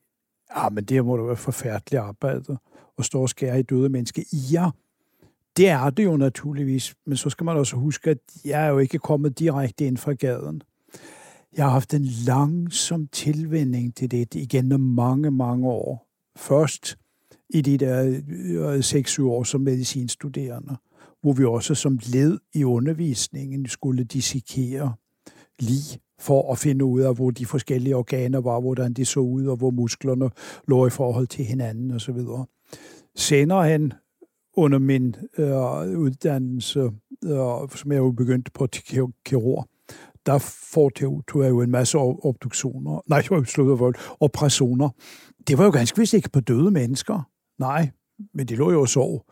ja, 0.58 0.70
men 0.70 0.84
det 0.84 1.05
må 1.05 1.17
da 1.17 1.24
være 1.24 1.36
forfærdeligt 1.36 2.01
arbejde 2.01 2.58
at 2.98 3.05
stå 3.05 3.22
og 3.22 3.29
skære 3.29 3.60
i 3.60 3.63
døde 3.63 3.89
mennesker. 3.89 4.24
Ja, 4.51 4.70
det 5.58 5.70
er 5.70 5.89
det 5.89 6.03
jo 6.03 6.17
naturligvis, 6.17 6.96
men 7.05 7.17
så 7.17 7.29
skal 7.29 7.46
man 7.46 7.58
også 7.58 7.75
huske, 7.75 8.10
at 8.10 8.17
jeg 8.46 8.65
er 8.65 8.70
jo 8.70 8.79
ikke 8.79 9.00
kommet 9.00 9.39
direkte 9.39 9.86
ind 9.86 9.98
fra 9.98 10.13
gaden. 10.13 10.62
Jeg 11.58 11.65
har 11.65 11.72
haft 11.72 11.94
en 11.94 12.05
langsom 12.05 13.08
tilvænding 13.08 13.96
til 13.96 14.12
det 14.12 14.36
igennem 14.36 14.79
mange, 14.79 15.32
mange 15.32 15.67
år. 15.67 16.08
Først 16.38 16.98
i 17.50 17.62
de 17.62 17.77
der 17.77 18.22
øh, 18.74 18.79
6-7 18.79 19.24
år 19.24 19.44
som 19.44 19.62
medicinstuderende, 19.62 20.75
hvor 21.22 21.34
vi 21.34 21.46
også 21.46 21.75
som 21.75 22.00
led 22.13 22.39
i 22.53 22.63
undervisningen 22.63 23.67
skulle 23.67 24.03
dissekere 24.03 24.94
lige 25.60 26.00
for 26.19 26.51
at 26.51 26.57
finde 26.57 26.86
ud 26.86 27.01
af, 27.01 27.15
hvor 27.15 27.31
de 27.31 27.45
forskellige 27.45 27.95
organer 27.95 28.41
var, 28.41 28.60
hvordan 28.60 28.93
de 28.93 29.05
så 29.05 29.19
ud, 29.19 29.45
og 29.45 29.57
hvor 29.57 29.72
musklerne 29.72 30.29
lå 30.67 30.88
i 30.88 30.89
forhold 30.89 31.27
til 31.27 31.45
hinanden 31.45 31.91
osv. 31.91 32.19
Senere 33.15 33.69
hen 33.69 33.93
under 34.57 34.79
min 34.79 35.15
øh, 35.38 36.00
uddannelse, 36.00 36.79
øh, 37.24 37.69
som 37.75 37.91
jeg 37.91 37.98
jo 37.98 38.12
begyndte 38.12 38.51
på 38.51 38.67
til 38.67 38.84
kirurg, 39.25 39.67
der 40.25 40.38
foretog 40.74 41.24
jeg 41.43 41.50
jo 41.50 41.62
en 41.62 41.72
masse 41.72 41.98
obduktioner, 41.98 43.01
nej, 43.07 43.24
jeg 43.31 43.48
slået 43.48 43.79
vold, 43.79 43.95
operationer, 44.19 44.89
Det 45.48 45.57
var 45.57 45.65
jo 45.65 45.72
ganske 45.72 46.00
vist 46.00 46.13
ikke 46.13 46.29
på 46.29 46.39
døde 46.39 46.72
mennesker. 46.72 47.29
Nej, 47.60 47.89
men 48.34 48.48
det 48.48 48.57
lå 48.57 48.72
jo 48.72 48.81
og 48.81 48.89
sov. 48.89 49.25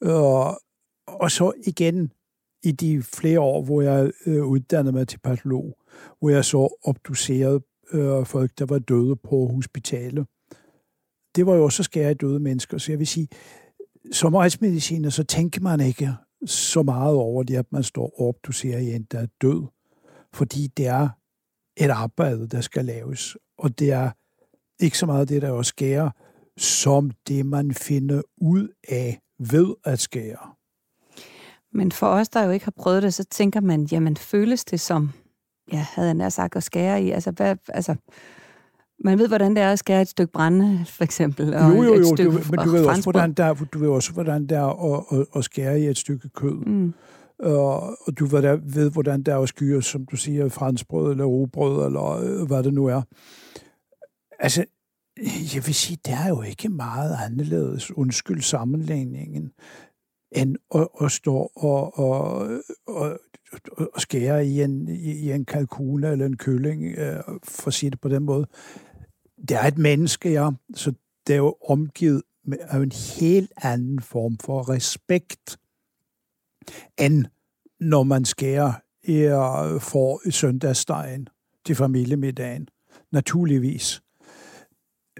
Og, 0.00 0.60
og 1.06 1.30
så 1.30 1.52
igen 1.66 2.12
i 2.64 2.72
de 2.72 3.02
flere 3.02 3.40
år, 3.40 3.62
hvor 3.62 3.82
jeg 3.82 4.10
øh, 4.26 4.46
uddannede 4.46 4.92
mig 4.92 5.08
til 5.08 5.18
patolog, 5.18 5.78
hvor 6.18 6.30
jeg 6.30 6.44
så 6.44 6.78
obducerede 6.84 7.60
øh, 7.92 8.26
folk, 8.26 8.58
der 8.58 8.66
var 8.66 8.78
døde 8.78 9.16
på 9.16 9.46
hospitalet. 9.46 10.26
Det 11.36 11.46
var 11.46 11.54
jo 11.54 11.64
også 11.64 11.82
skære 11.82 12.14
døde 12.14 12.40
mennesker, 12.40 12.78
så 12.78 12.92
jeg 12.92 12.98
vil 12.98 13.06
sige, 13.06 13.28
som 14.12 14.34
retsmediciner, 14.34 15.10
så 15.10 15.24
tænker 15.24 15.60
man 15.60 15.80
ikke 15.80 16.14
så 16.46 16.82
meget 16.82 17.16
over 17.16 17.42
det, 17.42 17.56
at 17.56 17.72
man 17.72 17.82
står 17.82 18.20
og 18.20 18.28
obducerer 18.28 18.78
en, 18.78 19.02
der 19.02 19.18
er 19.18 19.26
død. 19.40 19.66
Fordi 20.34 20.66
det 20.76 20.86
er 20.86 21.08
et 21.76 21.90
arbejde, 21.90 22.48
der 22.48 22.60
skal 22.60 22.84
laves. 22.84 23.36
Og 23.58 23.78
det 23.78 23.92
er 23.92 24.10
ikke 24.80 24.98
så 24.98 25.06
meget 25.06 25.28
det, 25.28 25.42
der 25.42 25.50
også 25.50 25.68
skærer, 25.68 26.10
som 26.56 27.10
det, 27.28 27.46
man 27.46 27.74
finder 27.74 28.22
ud 28.36 28.68
af 28.88 29.20
ved 29.38 29.74
at 29.84 30.00
skære. 30.00 30.53
Men 31.74 31.92
for 31.92 32.06
os, 32.06 32.28
der 32.28 32.44
jo 32.44 32.50
ikke 32.50 32.64
har 32.64 32.74
prøvet 32.76 33.02
det, 33.02 33.14
så 33.14 33.24
tænker 33.24 33.60
man, 33.60 33.84
jamen 33.84 34.16
føles 34.16 34.64
det 34.64 34.80
som, 34.80 35.10
ja, 35.72 35.86
havde 35.94 36.08
jeg 36.08 36.14
nær 36.14 36.28
sagt, 36.28 36.56
at 36.56 36.62
skære 36.62 37.02
i? 37.02 37.10
Altså, 37.10 37.30
hvad, 37.30 37.56
altså, 37.68 37.94
man 39.04 39.18
ved, 39.18 39.28
hvordan 39.28 39.56
det 39.56 39.62
er 39.62 39.72
at 39.72 39.78
skære 39.78 40.02
et 40.02 40.08
stykke 40.08 40.32
brænde, 40.32 40.84
for 40.86 41.04
eksempel. 41.04 41.54
Og 41.54 41.70
jo, 41.70 41.82
jo, 41.82 41.82
jo, 41.82 41.94
et 41.94 42.06
stykke, 42.06 42.38
du, 42.38 42.42
men 42.50 42.60
du 42.64 42.70
ved, 42.70 42.86
også, 42.86 43.02
hvordan 43.02 43.32
der, 43.32 43.54
du 43.54 43.78
ved 43.78 43.88
også, 43.88 44.12
hvordan 44.12 44.42
det 44.42 44.58
er 44.58 44.94
at, 44.94 45.04
at, 45.12 45.26
at 45.36 45.44
skære 45.44 45.80
i 45.80 45.86
et 45.86 45.98
stykke 45.98 46.28
kød. 46.28 46.64
Mm. 46.66 46.94
Og, 47.38 47.82
og 48.06 48.18
du 48.18 48.26
ved, 48.26 48.58
ved, 48.62 48.90
hvordan 48.90 49.22
det 49.22 49.34
er 49.34 49.38
at 49.38 49.48
skyre, 49.48 49.82
som 49.82 50.06
du 50.06 50.16
siger, 50.16 50.48
franskbrød 50.48 51.10
eller 51.10 51.24
robrød, 51.24 51.86
eller 51.86 52.10
øh, 52.10 52.46
hvad 52.46 52.62
det 52.62 52.74
nu 52.74 52.86
er. 52.86 53.02
Altså, 54.38 54.64
jeg 55.54 55.66
vil 55.66 55.74
sige, 55.74 55.98
det 56.04 56.14
er 56.14 56.28
jo 56.28 56.42
ikke 56.42 56.68
meget 56.68 57.16
anderledes, 57.24 57.92
undskyld 57.96 58.40
sammenlægningen, 58.40 59.50
end 60.34 60.56
at, 60.74 60.88
at 61.00 61.12
stå 61.12 61.50
og, 61.56 61.98
og, 61.98 62.48
og, 62.86 63.20
og 63.94 64.00
skære 64.00 64.46
i 64.46 64.62
en, 64.62 64.88
i 64.88 65.32
en 65.32 65.44
kalkun 65.44 66.04
eller 66.04 66.26
en 66.26 66.36
kylling, 66.36 66.84
øh, 66.98 67.22
for 67.44 67.68
at 67.68 67.74
sige 67.74 67.90
det 67.90 68.00
på 68.00 68.08
den 68.08 68.22
måde. 68.22 68.46
Det 69.48 69.56
er 69.56 69.62
et 69.62 69.78
menneske, 69.78 70.30
ja, 70.30 70.50
så 70.74 70.92
det 71.26 71.32
er 71.32 71.36
jo 71.36 71.56
omgivet 71.68 72.22
med 72.44 72.58
en 72.74 72.92
helt 73.20 73.52
anden 73.62 74.00
form 74.00 74.38
for 74.38 74.68
respekt, 74.68 75.58
end 77.00 77.24
når 77.80 78.02
man 78.02 78.24
skærer 78.24 78.72
øh, 79.08 79.80
for 79.80 80.30
søndagsdejen 80.30 81.28
til 81.66 81.76
familiemiddagen. 81.76 82.68
Naturligvis. 83.12 84.02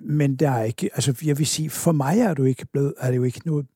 Men 0.02 0.36
der 0.36 0.50
er 0.50 0.62
ikke, 0.62 0.90
altså 0.92 1.22
jeg 1.24 1.38
vil 1.38 1.46
sige, 1.46 1.70
for 1.70 1.92
mig 1.92 2.18
er, 2.18 2.34
det, 2.34 2.46
ikke 2.46 2.66
blevet, 2.66 2.94
er 2.98 3.10
det 3.10 3.16
jo 3.16 3.22
ikke 3.22 3.40
noget 3.46 3.66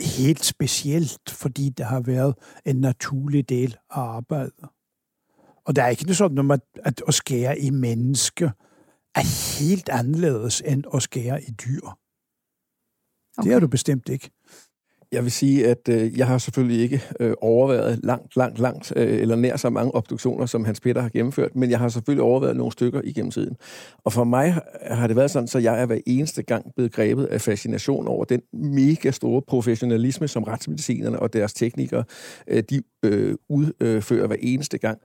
helt 0.00 0.44
specielt, 0.44 1.30
fordi 1.30 1.68
det 1.68 1.86
har 1.86 2.00
været 2.00 2.34
en 2.64 2.76
naturlig 2.76 3.48
del 3.48 3.76
af 3.90 4.00
arbejdet. 4.00 4.64
Og 5.64 5.76
der 5.76 5.82
er 5.82 5.88
ikke 5.88 6.14
sådan, 6.14 6.50
at, 6.50 6.60
at 6.84 7.02
at 7.08 7.14
skære 7.14 7.58
i 7.58 7.70
menneske 7.70 8.52
er 9.14 9.58
helt 9.58 9.88
anderledes 9.88 10.60
end 10.60 10.84
at 10.94 11.02
skære 11.02 11.42
i 11.42 11.50
dyr. 11.50 11.86
Okay. 13.38 13.48
Det 13.48 13.56
er 13.56 13.60
du 13.60 13.68
bestemt 13.68 14.08
ikke. 14.08 14.30
Jeg 15.12 15.22
vil 15.22 15.32
sige, 15.32 15.66
at 15.66 15.88
øh, 15.88 16.18
jeg 16.18 16.26
har 16.26 16.38
selvfølgelig 16.38 16.82
ikke 16.82 17.02
øh, 17.20 17.34
overvejet 17.40 18.00
langt, 18.02 18.36
langt, 18.36 18.58
langt, 18.58 18.92
øh, 18.96 19.20
eller 19.20 19.36
nær 19.36 19.56
så 19.56 19.70
mange 19.70 19.94
obduktioner, 19.94 20.46
som 20.46 20.64
Hans 20.64 20.80
Peter 20.80 21.00
har 21.00 21.08
gennemført, 21.08 21.56
men 21.56 21.70
jeg 21.70 21.78
har 21.78 21.88
selvfølgelig 21.88 22.22
overvejet 22.22 22.56
nogle 22.56 22.72
stykker 22.72 23.00
igennem 23.04 23.30
tiden. 23.30 23.56
Og 24.04 24.12
for 24.12 24.24
mig 24.24 24.58
har 24.90 25.06
det 25.06 25.16
været 25.16 25.30
sådan, 25.30 25.48
så 25.48 25.58
jeg 25.58 25.82
er 25.82 25.86
hver 25.86 25.98
eneste 26.06 26.42
gang 26.42 26.74
blevet 26.74 26.92
grebet 26.92 27.24
af 27.24 27.40
fascination 27.40 28.08
over 28.08 28.24
den 28.24 28.40
mega 28.52 29.10
store 29.10 29.42
professionalisme, 29.42 30.28
som 30.28 30.42
retsmedicinerne 30.42 31.20
og 31.20 31.32
deres 31.32 31.54
teknikere, 31.54 32.04
øh, 32.46 32.62
de 32.70 32.82
øh, 33.02 33.34
udfører 33.48 34.26
hver 34.26 34.36
eneste 34.40 34.78
gang. 34.78 34.98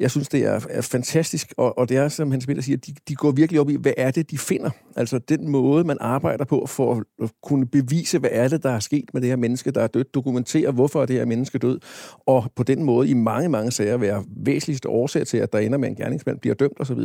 Jeg 0.00 0.10
synes, 0.10 0.28
det 0.28 0.44
er, 0.44 0.60
er 0.70 0.80
fantastisk, 0.80 1.54
og, 1.56 1.78
og 1.78 1.88
det 1.88 1.96
er, 1.96 2.08
som 2.08 2.30
Hans 2.30 2.46
Peter 2.46 2.62
siger, 2.62 2.76
de, 2.76 2.94
de 3.08 3.14
går 3.14 3.30
virkelig 3.30 3.60
op 3.60 3.70
i, 3.70 3.76
hvad 3.76 3.92
er 3.96 4.10
det, 4.10 4.30
de 4.30 4.38
finder? 4.38 4.70
Altså 4.96 5.18
den 5.18 5.48
måde, 5.48 5.84
man 5.84 5.96
arbejder 6.00 6.44
på 6.44 6.66
for 6.66 7.04
at 7.22 7.30
kunne 7.42 7.66
bevise, 7.66 8.18
hvad 8.18 8.30
er 8.32 8.48
det, 8.48 8.62
der 8.62 8.70
er 8.70 8.78
sket 8.78 9.04
med 9.12 9.20
det 9.20 9.28
her 9.28 9.36
menneske, 9.36 9.70
der 9.70 9.80
er 9.80 9.86
dødt, 9.86 10.14
dokumentere, 10.14 10.70
hvorfor 10.70 11.02
er 11.02 11.06
det 11.06 11.16
her 11.16 11.24
menneske 11.24 11.58
død, 11.58 11.80
og 12.26 12.44
på 12.56 12.62
den 12.62 12.84
måde 12.84 13.08
i 13.08 13.14
mange, 13.14 13.48
mange 13.48 13.70
sager 13.70 13.96
være 13.96 14.24
væsentligste 14.36 14.88
årsag 14.88 15.26
til, 15.26 15.38
at 15.38 15.52
der 15.52 15.58
ender 15.58 15.78
med 15.78 15.88
en 15.88 15.94
gerningsmand, 15.94 16.38
bliver 16.38 16.54
dømt 16.54 16.80
osv. 16.80 16.98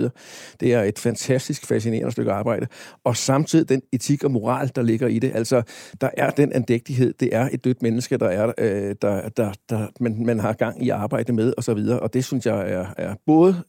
Det 0.59 0.73
er 0.73 0.83
et 0.83 0.99
fantastisk 0.99 1.65
fascinerende 1.65 2.11
stykke 2.11 2.31
arbejde. 2.31 2.67
Og 3.03 3.17
samtidig 3.17 3.69
den 3.69 3.81
etik 3.91 4.23
og 4.23 4.31
moral, 4.31 4.71
der 4.75 4.81
ligger 4.81 5.07
i 5.07 5.19
det. 5.19 5.31
Altså, 5.35 5.61
der 6.01 6.09
er 6.17 6.29
den 6.29 6.53
andægtighed, 6.53 7.13
det 7.19 7.29
er 7.31 7.49
et 7.51 7.63
dødt 7.63 7.81
menneske, 7.81 8.17
der 8.17 8.27
er, 8.27 8.51
øh, 8.57 8.95
der, 9.01 9.29
der, 9.29 9.53
der 9.69 9.87
man, 9.99 10.25
man 10.25 10.39
har 10.39 10.53
gang 10.53 10.85
i 10.85 10.89
arbejde 10.89 11.33
med 11.33 11.53
osv., 11.57 11.71
og, 11.71 11.99
og 11.99 12.13
det 12.13 12.25
synes 12.25 12.45
jeg 12.45 12.71
er, 12.71 12.86
er 12.97 13.15
både 13.25 13.63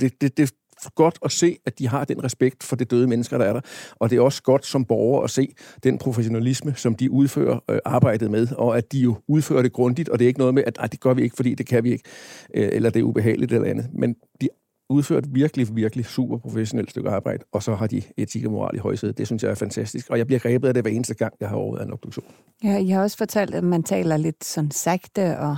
det, 0.00 0.20
det, 0.20 0.36
det 0.36 0.50
godt 0.94 1.18
at 1.24 1.32
se, 1.32 1.56
at 1.66 1.78
de 1.78 1.88
har 1.88 2.04
den 2.04 2.24
respekt 2.24 2.62
for 2.62 2.76
det 2.76 2.90
døde 2.90 3.06
mennesker, 3.06 3.38
der 3.38 3.44
er 3.44 3.52
der. 3.52 3.60
Og 3.96 4.10
det 4.10 4.16
er 4.16 4.20
også 4.20 4.42
godt 4.42 4.66
som 4.66 4.84
borger 4.84 5.22
at 5.22 5.30
se 5.30 5.54
den 5.82 5.98
professionalisme, 5.98 6.74
som 6.74 6.94
de 6.94 7.10
udfører 7.10 7.58
øh, 7.70 7.78
arbejdet 7.84 8.30
med, 8.30 8.48
og 8.58 8.78
at 8.78 8.92
de 8.92 8.98
jo 8.98 9.16
udfører 9.28 9.62
det 9.62 9.72
grundigt, 9.72 10.08
og 10.08 10.18
det 10.18 10.24
er 10.24 10.28
ikke 10.28 10.38
noget 10.38 10.54
med, 10.54 10.64
at 10.66 10.76
nej, 10.76 10.86
det 10.86 11.00
gør 11.00 11.14
vi 11.14 11.22
ikke, 11.22 11.36
fordi 11.36 11.54
det 11.54 11.66
kan 11.66 11.84
vi 11.84 11.92
ikke, 11.92 12.04
øh, 12.54 12.68
eller 12.72 12.90
det 12.90 13.00
er 13.00 13.04
ubehageligt 13.04 13.52
eller 13.52 13.68
andet. 13.68 13.88
Men 13.92 14.16
de 14.40 14.48
udfører 14.90 15.18
et 15.18 15.34
virkelig, 15.34 15.76
virkelig 15.76 16.06
super 16.06 16.38
professionelt 16.38 16.90
stykke 16.90 17.10
arbejde, 17.10 17.44
og 17.52 17.62
så 17.62 17.74
har 17.74 17.86
de 17.86 18.02
etik 18.16 18.44
og 18.44 18.52
moral 18.52 18.76
i 18.76 18.78
højsædet. 18.78 19.18
Det 19.18 19.26
synes 19.26 19.42
jeg 19.42 19.50
er 19.50 19.54
fantastisk, 19.54 20.10
og 20.10 20.18
jeg 20.18 20.26
bliver 20.26 20.38
grebet 20.38 20.68
af 20.68 20.74
det 20.74 20.82
hver 20.82 20.90
eneste 20.90 21.14
gang, 21.14 21.34
jeg 21.40 21.48
har 21.48 21.56
overvejet 21.56 21.86
en 21.86 21.92
obduktion. 21.92 22.26
Ja, 22.64 22.78
I 22.78 22.88
har 22.88 23.02
også 23.02 23.16
fortalt, 23.16 23.54
at 23.54 23.64
man 23.64 23.82
taler 23.82 24.16
lidt 24.16 24.44
sådan 24.44 24.70
sagte, 24.70 25.38
og, 25.38 25.56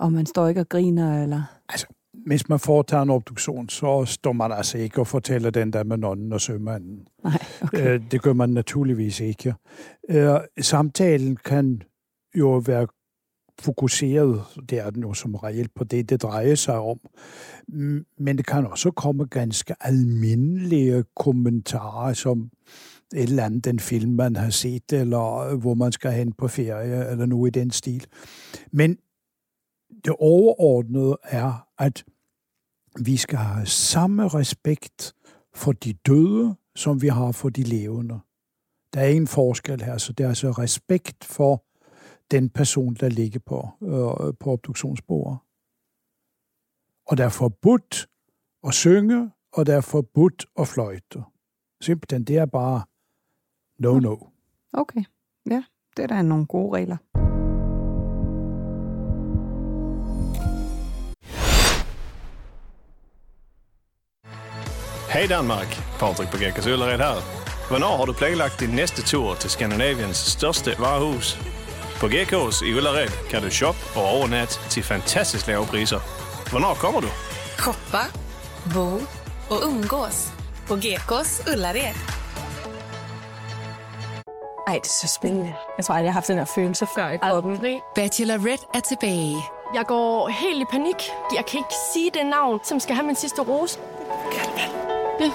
og 0.00 0.12
man 0.12 0.26
står 0.26 0.48
ikke 0.48 0.60
og 0.60 0.68
griner, 0.68 1.22
eller... 1.22 1.42
Altså, 1.68 1.86
hvis 2.26 2.48
man 2.48 2.58
foretager 2.58 3.02
en 3.02 3.10
obduktion, 3.10 3.68
så 3.68 4.04
står 4.04 4.32
man 4.32 4.52
altså 4.52 4.78
ikke 4.78 5.00
og 5.00 5.06
fortæller 5.06 5.50
den 5.50 5.72
der 5.72 5.84
med 5.84 5.96
nonnen 5.96 6.32
og 6.32 6.40
sømanden. 6.40 7.08
Nej, 7.24 7.44
okay. 7.62 7.94
Øh, 7.94 8.02
det 8.10 8.22
gør 8.22 8.32
man 8.32 8.50
naturligvis 8.50 9.20
ikke. 9.20 9.54
Øh, 10.08 10.40
samtalen 10.60 11.36
kan 11.36 11.82
jo 12.34 12.56
være 12.66 12.86
fokuseret, 13.60 14.42
det 14.70 14.78
er 14.78 14.90
den 14.90 15.02
jo 15.02 15.14
som 15.14 15.34
regel 15.34 15.68
på 15.74 15.84
det, 15.84 16.10
det 16.10 16.22
drejer 16.22 16.54
sig 16.54 16.78
om. 16.78 16.98
Men 18.18 18.38
det 18.38 18.46
kan 18.46 18.66
også 18.66 18.90
komme 18.90 19.26
ganske 19.26 19.74
almindelige 19.80 21.04
kommentarer, 21.16 22.12
som 22.12 22.50
et 23.14 23.22
eller 23.22 23.44
andet, 23.44 23.64
den 23.64 23.78
film, 23.78 24.10
man 24.10 24.36
har 24.36 24.50
set, 24.50 24.92
eller 24.92 25.56
hvor 25.56 25.74
man 25.74 25.92
skal 25.92 26.12
hen 26.12 26.32
på 26.32 26.48
ferie, 26.48 27.10
eller 27.10 27.26
noget 27.26 27.56
i 27.56 27.60
den 27.60 27.70
stil. 27.70 28.06
Men 28.72 28.98
det 30.04 30.16
overordnede 30.18 31.18
er, 31.22 31.68
at 31.78 32.04
vi 33.04 33.16
skal 33.16 33.38
have 33.38 33.66
samme 33.66 34.28
respekt 34.28 35.14
for 35.54 35.72
de 35.72 35.92
døde, 35.92 36.54
som 36.76 37.02
vi 37.02 37.08
har 37.08 37.32
for 37.32 37.48
de 37.48 37.62
levende. 37.62 38.20
Der 38.94 39.00
er 39.00 39.08
en 39.08 39.26
forskel 39.26 39.82
her, 39.82 39.98
så 39.98 40.12
det 40.12 40.24
er 40.24 40.28
altså 40.28 40.50
respekt 40.50 41.24
for 41.24 41.64
den 42.30 42.50
person, 42.50 42.94
der 42.94 43.08
ligger 43.08 43.40
på, 43.40 43.68
øh, 43.82 44.34
på 44.40 44.52
obduktionsbordet. 44.52 45.38
Og 47.06 47.16
der 47.16 47.24
er 47.24 47.28
forbudt 47.28 48.08
at 48.66 48.74
synge, 48.74 49.30
og 49.52 49.66
der 49.66 49.76
er 49.76 49.80
forbudt 49.80 50.46
at 50.58 50.68
fløjte. 50.68 51.22
Simpelthen, 51.80 52.24
det 52.24 52.38
er 52.38 52.46
bare 52.46 52.82
no-no. 53.78 54.16
Okay, 54.72 55.04
ja, 55.50 55.64
det 55.96 56.02
er 56.02 56.06
da 56.06 56.22
nogle 56.22 56.46
gode 56.46 56.76
regler. 56.76 56.96
Hej 65.10 65.26
Danmark, 65.26 65.82
Patrik 65.98 66.30
på 66.30 66.36
Gekkas 66.36 66.66
Ullared 66.66 66.98
her. 66.98 67.16
Hvornår 67.68 67.96
har 67.96 68.04
du 68.04 68.12
planlagt 68.12 68.60
din 68.60 68.68
næste 68.68 69.02
tur 69.02 69.34
til 69.34 69.50
Skandinaviens 69.50 70.16
største 70.16 70.74
varehus? 70.78 71.38
På 72.00 72.06
GK's 72.06 72.64
i 72.64 72.74
Ullared 72.74 73.08
kan 73.30 73.42
du 73.42 73.50
shoppe 73.50 73.80
og 73.96 74.04
overnatte 74.04 74.54
til 74.68 74.82
fantastisk 74.82 75.46
lave 75.46 75.66
priser. 75.66 76.00
Hvornår 76.50 76.74
kommer 76.74 77.00
du? 77.00 77.06
Shoppa, 77.58 78.04
bo 78.74 78.86
och 79.50 79.66
umgås 79.66 80.32
på 80.68 80.76
Gekås 80.76 81.42
Ullared. 81.52 81.94
Ej, 84.68 84.74
det 84.74 84.86
er 84.86 84.98
så 85.02 85.14
spændende. 85.18 85.54
Jeg 85.76 85.84
tror 85.84 85.94
aldrig, 85.94 86.04
jeg 86.04 86.12
har 86.12 86.20
haft 86.20 86.28
den 86.28 86.38
her 86.38 86.50
følelse 86.54 86.86
før 86.94 87.08
i 87.08 87.16
kroppen. 87.16 87.58
Bachelorette 87.94 88.66
er 88.74 88.80
tilbage. 88.80 89.36
Jeg 89.74 89.84
går 89.86 90.28
helt 90.28 90.62
i 90.62 90.66
panik. 90.70 91.10
Jeg 91.34 91.44
kan 91.46 91.58
ikke 91.58 91.76
sige 91.92 92.10
det 92.14 92.26
navn, 92.26 92.60
som 92.64 92.80
skal 92.80 92.94
have 92.94 93.06
min 93.06 93.16
sidste 93.16 93.42
rose. 93.42 93.78
Ja, 95.20 95.30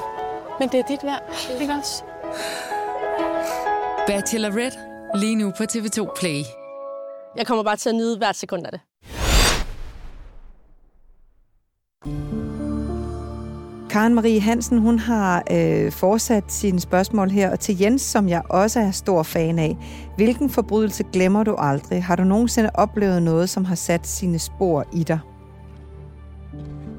men 0.59 0.69
det 0.69 0.79
er 0.79 0.83
dit 0.83 1.03
værd. 1.03 1.21
Ikke 1.61 1.73
også? 1.73 2.03
Bachelorette 4.07 4.77
lige 5.15 5.35
nu 5.35 5.51
på 5.57 5.63
TV2 5.63 6.19
Play. 6.19 6.41
Jeg 7.37 7.47
kommer 7.47 7.63
bare 7.63 7.75
til 7.75 7.89
at 7.89 7.95
nyde 7.95 8.17
hvert 8.17 8.35
sekund 8.35 8.65
af 8.65 8.71
det. 8.71 8.81
Karen 13.89 14.15
Marie 14.15 14.39
Hansen, 14.39 14.77
hun 14.77 14.99
har 14.99 15.43
øh, 15.51 15.91
fortsat 15.91 16.43
sine 16.47 16.79
spørgsmål 16.79 17.29
her, 17.29 17.51
og 17.51 17.59
til 17.59 17.79
Jens, 17.79 18.01
som 18.01 18.29
jeg 18.29 18.41
også 18.49 18.79
er 18.79 18.91
stor 18.91 19.23
fan 19.23 19.59
af. 19.59 19.77
Hvilken 20.15 20.49
forbrydelse 20.49 21.03
glemmer 21.13 21.43
du 21.43 21.55
aldrig? 21.57 22.03
Har 22.03 22.15
du 22.15 22.23
nogensinde 22.23 22.69
oplevet 22.73 23.23
noget, 23.23 23.49
som 23.49 23.65
har 23.65 23.75
sat 23.75 24.07
sine 24.07 24.39
spor 24.39 24.85
i 24.93 25.03
dig? 25.03 25.19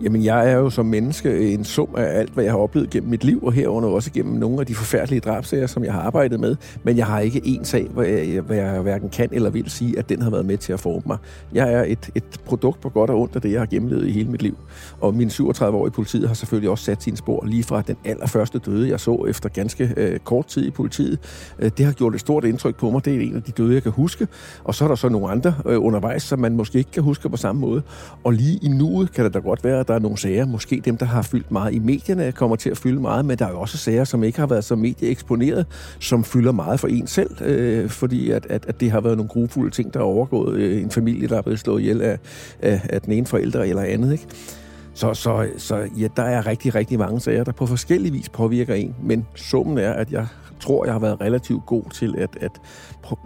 Jamen, 0.03 0.25
jeg 0.25 0.51
er 0.51 0.57
jo 0.57 0.71
som 0.71 0.87
menneske 0.87 1.53
en 1.53 1.65
sum 1.65 1.89
af 1.97 2.19
alt, 2.19 2.33
hvad 2.35 2.45
jeg 2.45 2.53
har 2.53 2.59
oplevet 2.59 2.91
gennem 2.91 3.11
mit 3.11 3.25
liv, 3.25 3.45
og 3.45 3.53
herunder 3.53 3.89
også 3.89 4.13
gennem 4.13 4.35
nogle 4.35 4.61
af 4.61 4.67
de 4.67 4.75
forfærdelige 4.75 5.21
drabsager, 5.21 5.67
som 5.67 5.85
jeg 5.85 5.93
har 5.93 6.01
arbejdet 6.01 6.41
med. 6.41 6.57
Men 6.83 6.97
jeg 6.97 7.07
har 7.07 7.21
ikke 7.21 7.39
én 7.39 7.65
sag, 7.65 7.89
hvor 7.93 8.03
jeg, 8.03 8.41
hvor 8.41 8.55
jeg 8.55 8.81
hverken 8.81 9.09
kan 9.09 9.29
eller 9.33 9.51
vil 9.51 9.71
sige, 9.71 9.99
at 9.99 10.09
den 10.09 10.23
har 10.23 10.31
været 10.31 10.47
med 10.47 10.59
til 10.59 10.73
at 10.73 10.81
forme 10.81 11.03
mig. 11.07 11.19
Jeg 11.55 11.73
er 11.73 11.85
et, 11.87 12.11
et 12.15 12.25
produkt 12.45 12.81
på 12.81 12.89
godt 12.89 13.11
og 13.11 13.21
ondt 13.21 13.37
af 13.37 13.43
det, 13.43 13.53
jeg 13.53 13.61
har 13.61 13.67
gennemlevet 13.67 14.09
i 14.09 14.11
hele 14.11 14.31
mit 14.31 14.43
liv. 14.43 14.57
Og 15.01 15.15
min 15.15 15.31
37 15.31 15.79
år 15.79 15.87
i 15.87 15.91
politiet 15.91 16.29
har 16.29 16.35
selvfølgelig 16.35 16.71
også 16.71 16.85
sat 16.85 17.03
sine 17.03 17.17
spor 17.17 17.45
lige 17.47 17.63
fra 17.63 17.83
den 17.83 17.97
allerførste 18.05 18.59
døde, 18.59 18.89
jeg 18.89 19.01
så 19.01 19.25
efter 19.29 19.49
ganske 19.49 19.95
øh, 19.97 20.19
kort 20.19 20.47
tid 20.47 20.67
i 20.67 20.71
politiet. 20.71 21.19
Øh, 21.59 21.71
det 21.79 21.87
har 21.87 21.93
gjort 21.93 22.15
et 22.15 22.21
stort 22.21 22.45
indtryk 22.45 22.77
på 22.77 22.91
mig. 22.91 23.05
Det 23.05 23.17
er 23.17 23.21
en 23.21 23.37
af 23.37 23.43
de 23.43 23.53
døde, 23.53 23.75
jeg 23.75 23.83
kan 23.83 23.93
huske. 23.93 24.29
Og 24.65 24.75
så 24.75 24.85
er 24.85 24.89
der 24.89 24.95
så 24.95 25.09
nogle 25.09 25.31
andre 25.31 25.55
øh, 25.67 25.85
undervejs, 25.85 26.23
som 26.23 26.39
man 26.39 26.57
måske 26.57 26.79
ikke 26.79 26.91
kan 26.91 27.03
huske 27.03 27.29
på 27.29 27.37
samme 27.37 27.61
måde. 27.61 27.83
Og 28.25 28.33
lige 28.33 28.59
i 28.63 28.69
nuet 28.69 29.13
kan 29.13 29.25
det 29.25 29.35
da 29.35 29.39
godt 29.39 29.65
være, 29.65 29.86
der 29.89 29.95
er 29.95 29.99
nogle 29.99 30.19
sager, 30.19 30.47
måske 30.47 30.83
dem, 30.85 30.97
der 30.97 31.07
har 31.07 31.23
fyldt 31.23 31.51
meget 31.51 31.75
i 31.75 31.79
medierne, 31.79 32.33
kommer 32.33 32.57
til 32.57 32.71
at 32.71 32.79
fylde 32.79 33.01
meget, 33.01 33.25
men 33.25 33.39
der 33.39 33.47
er 33.47 33.51
jo 33.51 33.61
også 33.61 33.79
sager, 33.79 34.05
som 34.05 34.25
ikke 34.25 34.39
har 34.39 34.47
været 34.47 34.65
så 34.65 34.77
medieeksponeret, 34.77 35.67
som 36.01 36.25
fylder 36.25 36.53
meget 36.53 36.81
for 36.81 36.89
en 36.89 37.07
selv, 37.07 37.43
øh, 37.43 37.89
fordi 37.89 38.31
at, 38.31 38.47
at, 38.51 38.67
at 38.67 38.81
det 38.81 38.91
har 38.91 39.01
været 39.01 39.17
nogle 39.17 39.29
grufulde 39.29 39.71
ting, 39.71 39.95
der 39.95 40.01
er 40.01 40.05
overgået 40.05 40.57
øh, 40.57 40.83
en 40.83 40.91
familie, 40.91 41.29
der 41.29 41.39
er 41.39 41.43
blevet 41.43 41.61
slået 41.61 41.81
ihjel 41.81 42.03
af, 42.03 42.19
af, 42.63 42.81
af 42.89 43.01
den 43.01 43.13
ene 43.13 43.27
forælder 43.27 43.63
eller 43.63 43.83
andet, 43.83 44.13
ikke? 44.13 44.27
Så, 44.95 45.15
så, 45.15 45.47
så 45.59 45.89
ja, 45.99 46.09
der 46.17 46.23
er 46.23 46.47
rigtig, 46.47 46.75
rigtig 46.75 46.99
mange 46.99 47.21
sager, 47.21 47.45
der 47.45 47.53
på 47.53 47.67
forskellige 47.67 48.13
vis 48.13 48.29
påvirker 48.29 48.75
en, 48.75 48.95
men 49.03 49.27
summen 49.35 49.79
er, 49.79 49.93
at 49.93 50.13
jeg 50.13 50.27
tror, 50.61 50.85
jeg 50.85 50.95
har 50.95 51.01
været 51.01 51.21
relativt 51.21 51.67
god 51.67 51.91
til 51.91 52.15
at, 52.19 52.37
at 52.41 52.61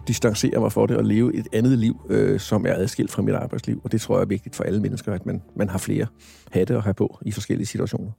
distancere 0.08 0.60
mig 0.60 0.72
for 0.72 0.86
det 0.86 0.96
og 0.96 1.04
leve 1.04 1.34
et 1.34 1.46
andet 1.52 1.78
liv, 1.78 2.00
øh, 2.08 2.40
som 2.40 2.66
er 2.66 2.74
adskilt 2.74 3.10
fra 3.10 3.22
mit 3.22 3.34
arbejdsliv. 3.34 3.80
Og 3.84 3.92
det 3.92 4.00
tror 4.00 4.16
jeg 4.16 4.22
er 4.22 4.26
vigtigt 4.26 4.56
for 4.56 4.64
alle 4.64 4.80
mennesker, 4.80 5.12
at 5.12 5.26
man, 5.26 5.42
man 5.56 5.68
har 5.68 5.78
flere 5.78 6.06
hatte 6.52 6.76
at 6.76 6.82
have 6.82 6.94
på 6.94 7.18
i 7.26 7.32
forskellige 7.32 7.66
situationer. 7.66 8.10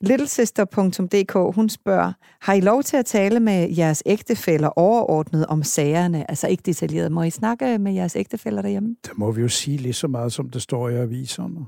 Littlesister.dk, 0.00 1.54
hun 1.54 1.68
spørger, 1.68 2.12
har 2.40 2.54
I 2.54 2.60
lov 2.60 2.82
til 2.82 2.96
at 2.96 3.04
tale 3.04 3.40
med 3.40 3.70
jeres 3.76 4.02
ægtefæller 4.06 4.68
overordnet 4.68 5.46
om 5.46 5.62
sagerne? 5.62 6.30
Altså 6.30 6.48
ikke 6.48 6.62
detaljeret. 6.66 7.12
Må 7.12 7.22
I 7.22 7.30
snakke 7.30 7.78
med 7.78 7.92
jeres 7.92 8.16
ægtefæller 8.16 8.62
derhjemme? 8.62 8.96
Det 9.04 9.18
må 9.18 9.30
vi 9.30 9.40
jo 9.40 9.48
sige 9.48 9.78
lige 9.78 9.92
så 9.92 10.08
meget, 10.08 10.32
som 10.32 10.50
det 10.50 10.62
står 10.62 10.88
i 10.88 10.96
aviserne. 10.96 11.66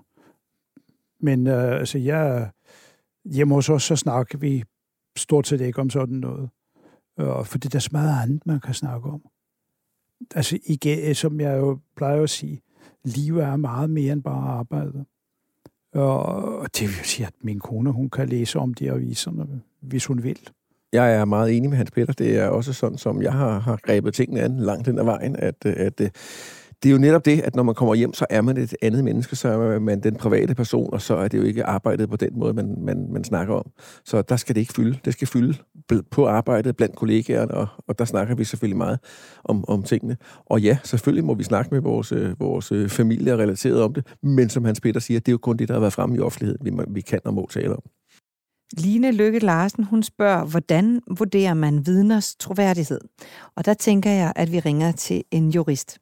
Men 1.21 1.47
øh, 1.47 1.79
altså, 1.79 1.99
jeg, 1.99 2.51
hjemme 3.25 3.55
hos 3.55 3.69
os, 3.69 3.83
så 3.83 3.97
snakker 3.97 4.39
vi 4.39 4.65
stort 5.19 5.47
set 5.47 5.61
ikke 5.61 5.81
om 5.81 5.91
sådan 5.91 6.17
noget. 6.17 6.51
Og 7.17 7.47
for 7.47 7.59
det 7.59 7.75
er 7.75 7.79
så 7.79 7.89
meget 7.93 8.23
andet, 8.23 8.47
man 8.47 8.61
kan 8.61 8.75
snakke 8.75 9.09
om. 9.09 9.23
Altså, 10.35 10.59
igen, 10.67 11.15
som 11.15 11.41
jeg 11.41 11.59
jo 11.59 11.79
plejer 11.97 12.23
at 12.23 12.31
sige, 12.31 12.63
livet 13.05 13.43
er 13.43 13.57
meget 13.57 13.91
mere 13.91 14.13
end 14.13 14.23
bare 14.23 14.49
arbejde. 14.49 15.05
Og 15.93 16.69
det 16.79 16.83
vil 16.83 17.05
sige, 17.05 17.27
at 17.27 17.33
min 17.41 17.59
kone, 17.59 17.91
hun 17.91 18.11
kan 18.11 18.29
læse 18.29 18.59
om 18.59 18.75
de 18.75 18.91
aviserne, 18.91 19.61
hvis 19.81 20.07
hun 20.07 20.23
vil. 20.23 20.39
Jeg 20.93 21.15
er 21.15 21.25
meget 21.25 21.57
enig 21.57 21.71
med 21.71 21.77
Hans 21.79 21.91
Peter. 21.91 22.13
Det 22.13 22.37
er 22.37 22.49
også 22.49 22.73
sådan, 22.73 22.99
som 22.99 23.23
jeg 23.23 23.33
har, 23.33 23.59
har 23.59 23.79
grebet 23.83 24.15
tingene 24.15 24.41
an 24.41 24.57
langt 24.57 24.87
den 24.87 24.99
ad 24.99 25.05
vejen, 25.05 25.37
at, 25.37 25.67
at 25.67 26.01
det 26.83 26.89
er 26.89 26.93
jo 26.93 26.99
netop 26.99 27.25
det, 27.25 27.41
at 27.41 27.57
når 27.57 27.63
man 27.63 27.75
kommer 27.75 27.95
hjem, 27.95 28.15
så 28.15 28.27
er 28.31 28.41
man 28.41 28.57
et 28.57 28.75
andet 28.83 29.05
menneske, 29.05 29.37
så 29.37 29.49
er 29.49 29.79
man 29.79 30.01
den 30.01 30.17
private 30.17 30.55
person, 30.55 30.93
og 30.93 31.03
så 31.03 31.17
er 31.17 31.29
det 31.29 31.39
jo 31.39 31.43
ikke 31.43 31.65
arbejdet 31.65 32.11
på 32.11 32.17
den 32.17 32.39
måde, 32.39 32.55
man, 32.55 32.75
man, 32.79 33.13
man 33.13 33.25
snakker 33.25 33.55
om. 33.55 33.71
Så 34.05 34.23
der 34.23 34.37
skal 34.37 34.55
det 34.55 34.61
ikke 34.61 34.73
fylde. 34.73 34.99
Det 35.05 35.13
skal 35.13 35.29
fylde 35.29 35.55
på 36.11 36.27
arbejdet 36.27 36.77
blandt 36.77 36.97
kollegaerne, 36.97 37.55
og, 37.55 37.67
og 37.88 37.99
der 37.99 38.05
snakker 38.05 38.35
vi 38.35 38.45
selvfølgelig 38.45 38.77
meget 38.77 38.99
om, 39.45 39.64
om 39.69 39.83
tingene. 39.83 40.17
Og 40.47 40.61
ja, 40.61 40.79
selvfølgelig 40.85 41.25
må 41.25 41.35
vi 41.35 41.45
snakke 41.45 41.71
med 41.75 41.81
vores, 41.81 42.12
øh, 42.12 42.41
vores 42.41 42.73
øh, 42.73 42.88
familie 42.88 43.37
relateret 43.37 43.83
om 43.83 43.95
det, 43.95 44.07
men 44.23 44.49
som 44.49 44.64
Hans 44.64 44.81
Peter 44.81 45.01
siger, 45.01 45.21
det 45.21 45.29
er 45.29 45.33
jo 45.33 45.38
kun 45.38 45.57
det, 45.57 45.69
der 45.69 45.75
har 45.75 45.81
været 45.81 45.93
fremme 45.93 46.17
i 46.17 46.21
offentligheden, 46.21 46.79
vi, 46.79 46.85
vi 46.88 47.01
kan 47.01 47.21
og 47.25 47.35
må 47.35 47.49
tale 47.51 47.77
om. 47.77 47.83
Line 48.77 49.12
Lykke 49.12 49.38
Larsen, 49.38 49.85
hun 49.85 50.03
spørger, 50.03 50.45
hvordan 50.45 51.01
vurderer 51.19 51.55
man 51.55 51.87
vidners 51.87 52.37
troværdighed? 52.37 53.01
Og 53.57 53.64
der 53.64 53.75
tænker 53.75 54.11
jeg, 54.11 54.33
at 54.37 54.53
vi 54.53 54.61
ringer 54.61 54.93
til 54.93 55.23
en 55.31 55.51
jurist 55.51 55.99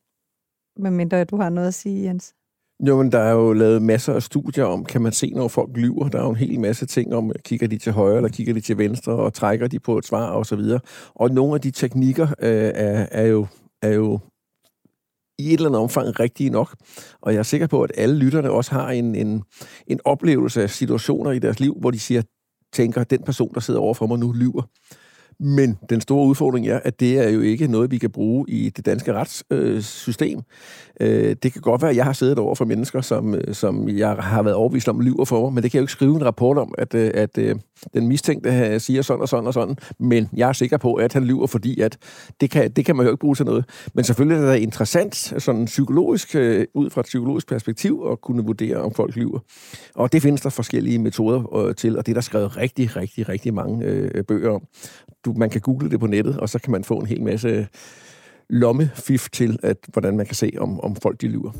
medmindre 0.79 1.25
du 1.25 1.37
har 1.37 1.49
noget 1.49 1.69
at 1.69 1.75
sige, 1.75 2.05
Jens. 2.05 2.35
Jo, 2.87 3.03
men 3.03 3.12
der 3.12 3.19
er 3.19 3.33
jo 3.33 3.53
lavet 3.53 3.83
masser 3.83 4.15
af 4.15 4.23
studier 4.23 4.65
om, 4.65 4.85
kan 4.85 5.03
man 5.03 5.12
se, 5.12 5.31
når 5.31 5.49
folk 5.49 5.77
lyver. 5.77 6.09
Der 6.09 6.19
er 6.19 6.23
jo 6.23 6.31
en 6.31 6.37
hel 6.37 6.61
masse 6.61 6.87
ting 6.87 7.15
om, 7.15 7.33
kigger 7.45 7.67
de 7.67 7.79
til 7.79 7.93
højre 7.93 8.17
eller 8.17 8.29
kigger 8.29 8.55
de 8.55 8.61
til 8.61 8.79
venstre, 8.79 9.12
og 9.12 9.35
trækker 9.35 9.67
de 9.67 9.79
på 9.79 9.99
et 9.99 10.07
svar 10.07 10.31
og 10.31 10.47
så 10.47 10.57
videre. 10.57 10.81
Og 11.15 11.31
nogle 11.31 11.55
af 11.55 11.61
de 11.61 11.71
teknikker 11.71 12.27
øh, 12.39 12.71
er, 12.75 13.07
er, 13.11 13.27
jo, 13.27 13.47
er 13.83 13.93
jo 13.93 14.19
i 15.39 15.47
et 15.47 15.53
eller 15.53 15.69
andet 15.69 15.83
omfang 15.83 16.21
rigtige 16.21 16.51
nok. 16.51 16.77
Og 17.21 17.33
jeg 17.33 17.39
er 17.39 17.43
sikker 17.43 17.67
på, 17.67 17.83
at 17.83 17.93
alle 17.95 18.19
lytterne 18.19 18.51
også 18.51 18.73
har 18.73 18.91
en, 18.91 19.15
en, 19.15 19.43
en 19.87 20.01
oplevelse 20.05 20.62
af 20.62 20.71
situationer 20.71 21.31
i 21.31 21.39
deres 21.39 21.61
liv, 21.61 21.77
hvor 21.81 21.91
de 21.91 21.99
siger, 21.99 22.23
tænker, 22.73 23.05
den 23.05 23.23
person, 23.23 23.55
der 23.55 23.61
sidder 23.61 23.81
overfor 23.81 24.07
mig 24.07 24.19
nu, 24.19 24.33
lyver. 24.33 24.62
Men 25.40 25.79
den 25.90 26.01
store 26.01 26.27
udfordring 26.27 26.68
er, 26.68 26.81
at 26.85 27.01
det 27.01 27.18
er 27.18 27.29
jo 27.29 27.40
ikke 27.40 27.66
noget, 27.66 27.90
vi 27.90 27.99
kan 27.99 28.11
bruge 28.11 28.44
i 28.49 28.70
det 28.70 28.87
danske 28.87 29.12
retssystem. 29.12 30.40
Øh, 31.01 31.37
det 31.42 31.53
kan 31.53 31.62
godt 31.62 31.83
være, 31.83 31.90
at 31.90 31.96
jeg 31.96 32.05
har 32.05 32.12
siddet 32.12 32.38
over 32.38 32.55
for 32.55 32.64
mennesker, 32.64 33.01
som, 33.01 33.35
som 33.53 33.88
jeg 33.88 34.11
har 34.11 34.42
været 34.42 34.57
overbevist 34.57 34.88
om 34.88 35.01
lyver 35.01 35.25
for 35.25 35.44
mig, 35.44 35.53
men 35.53 35.62
det 35.62 35.70
kan 35.70 35.79
jeg 35.79 35.81
jo 35.81 35.85
ikke 35.85 35.92
skrive 35.92 36.16
en 36.16 36.25
rapport 36.25 36.59
om, 36.59 36.75
at, 36.79 36.94
øh, 36.94 37.11
at, 37.14 37.38
at 37.38 37.57
den 37.94 38.09
mistænkte 38.09 38.51
øh, 38.51 38.81
siger 38.81 39.03
sådan 39.03 39.22
og 39.22 39.29
sådan 39.29 39.46
og 39.46 39.55
sådan. 39.55 39.77
Men 39.99 40.29
jeg 40.37 40.49
er 40.49 40.53
sikker 40.53 40.77
på, 40.77 40.94
at 40.94 41.12
han 41.12 41.25
lyver, 41.25 41.46
fordi 41.46 41.81
at 41.81 41.99
det, 42.40 42.51
kan, 42.51 42.70
det 42.70 42.85
kan 42.85 42.96
man 42.96 43.07
jo 43.07 43.12
ikke 43.12 43.20
bruge 43.20 43.35
til 43.35 43.46
noget. 43.46 43.64
Men 43.94 44.05
selvfølgelig 44.05 44.46
er 44.46 44.53
det 44.53 44.59
interessant, 44.59 45.16
sådan 45.38 45.64
psykologisk, 45.64 46.35
øh, 46.35 46.66
ud 46.75 46.90
fra 46.90 47.01
et 47.01 47.07
psykologisk 47.07 47.49
perspektiv, 47.49 48.07
at 48.12 48.20
kunne 48.20 48.44
vurdere, 48.44 48.77
om 48.77 48.94
folk 48.94 49.16
lyver. 49.16 49.38
Og 49.94 50.12
det 50.12 50.22
findes 50.22 50.40
der 50.40 50.51
forskellige 50.51 50.99
metoder 50.99 51.72
til, 51.72 51.99
og 51.99 52.07
det 52.07 52.12
er 52.12 52.14
der 52.14 52.20
skrevet 52.20 52.57
rigtig, 52.57 52.96
rigtig, 52.96 53.29
rigtig 53.29 53.55
mange 53.55 53.87
øh, 53.87 54.25
bøger 54.25 54.51
om 54.51 54.62
du, 55.27 55.33
man 55.37 55.51
kan 55.51 55.61
google 55.61 55.91
det 55.91 56.01
på 56.01 56.07
nettet, 56.07 56.35
og 56.43 56.49
så 56.49 56.59
kan 56.62 56.73
man 56.73 56.85
få 56.85 56.95
en 56.95 57.07
hel 57.07 57.23
masse 57.23 57.67
lommefif 58.51 59.29
til, 59.33 59.59
at, 59.62 59.77
hvordan 59.93 60.17
man 60.17 60.27
kan 60.27 60.35
se, 60.35 60.49
om, 60.59 60.81
om 60.81 60.97
folk 61.03 61.21
de 61.21 61.29
lyver. 61.29 61.53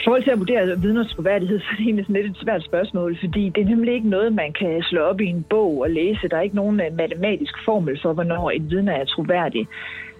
I 0.00 0.04
forhold 0.04 0.24
til 0.24 0.30
at 0.30 0.38
vurdere 0.38 0.80
vidners 0.80 1.12
troværdighed, 1.14 1.58
så 1.60 1.66
er 1.70 1.76
det 1.76 1.84
egentlig 1.84 2.04
sådan 2.04 2.22
lidt 2.22 2.36
et 2.36 2.42
svært 2.44 2.64
spørgsmål, 2.64 3.18
fordi 3.20 3.52
det 3.54 3.60
er 3.62 3.68
nemlig 3.68 3.94
ikke 3.94 4.08
noget, 4.08 4.32
man 4.32 4.52
kan 4.52 4.82
slå 4.82 5.00
op 5.00 5.20
i 5.20 5.26
en 5.26 5.44
bog 5.50 5.80
og 5.80 5.90
læse. 5.90 6.28
Der 6.28 6.36
er 6.36 6.40
ikke 6.40 6.56
nogen 6.56 6.80
øh, 6.80 6.96
matematisk 6.96 7.54
formel 7.64 7.98
for, 8.02 8.12
hvornår 8.12 8.50
et 8.50 8.70
vidne 8.70 8.92
er 8.92 9.04
troværdig. 9.04 9.68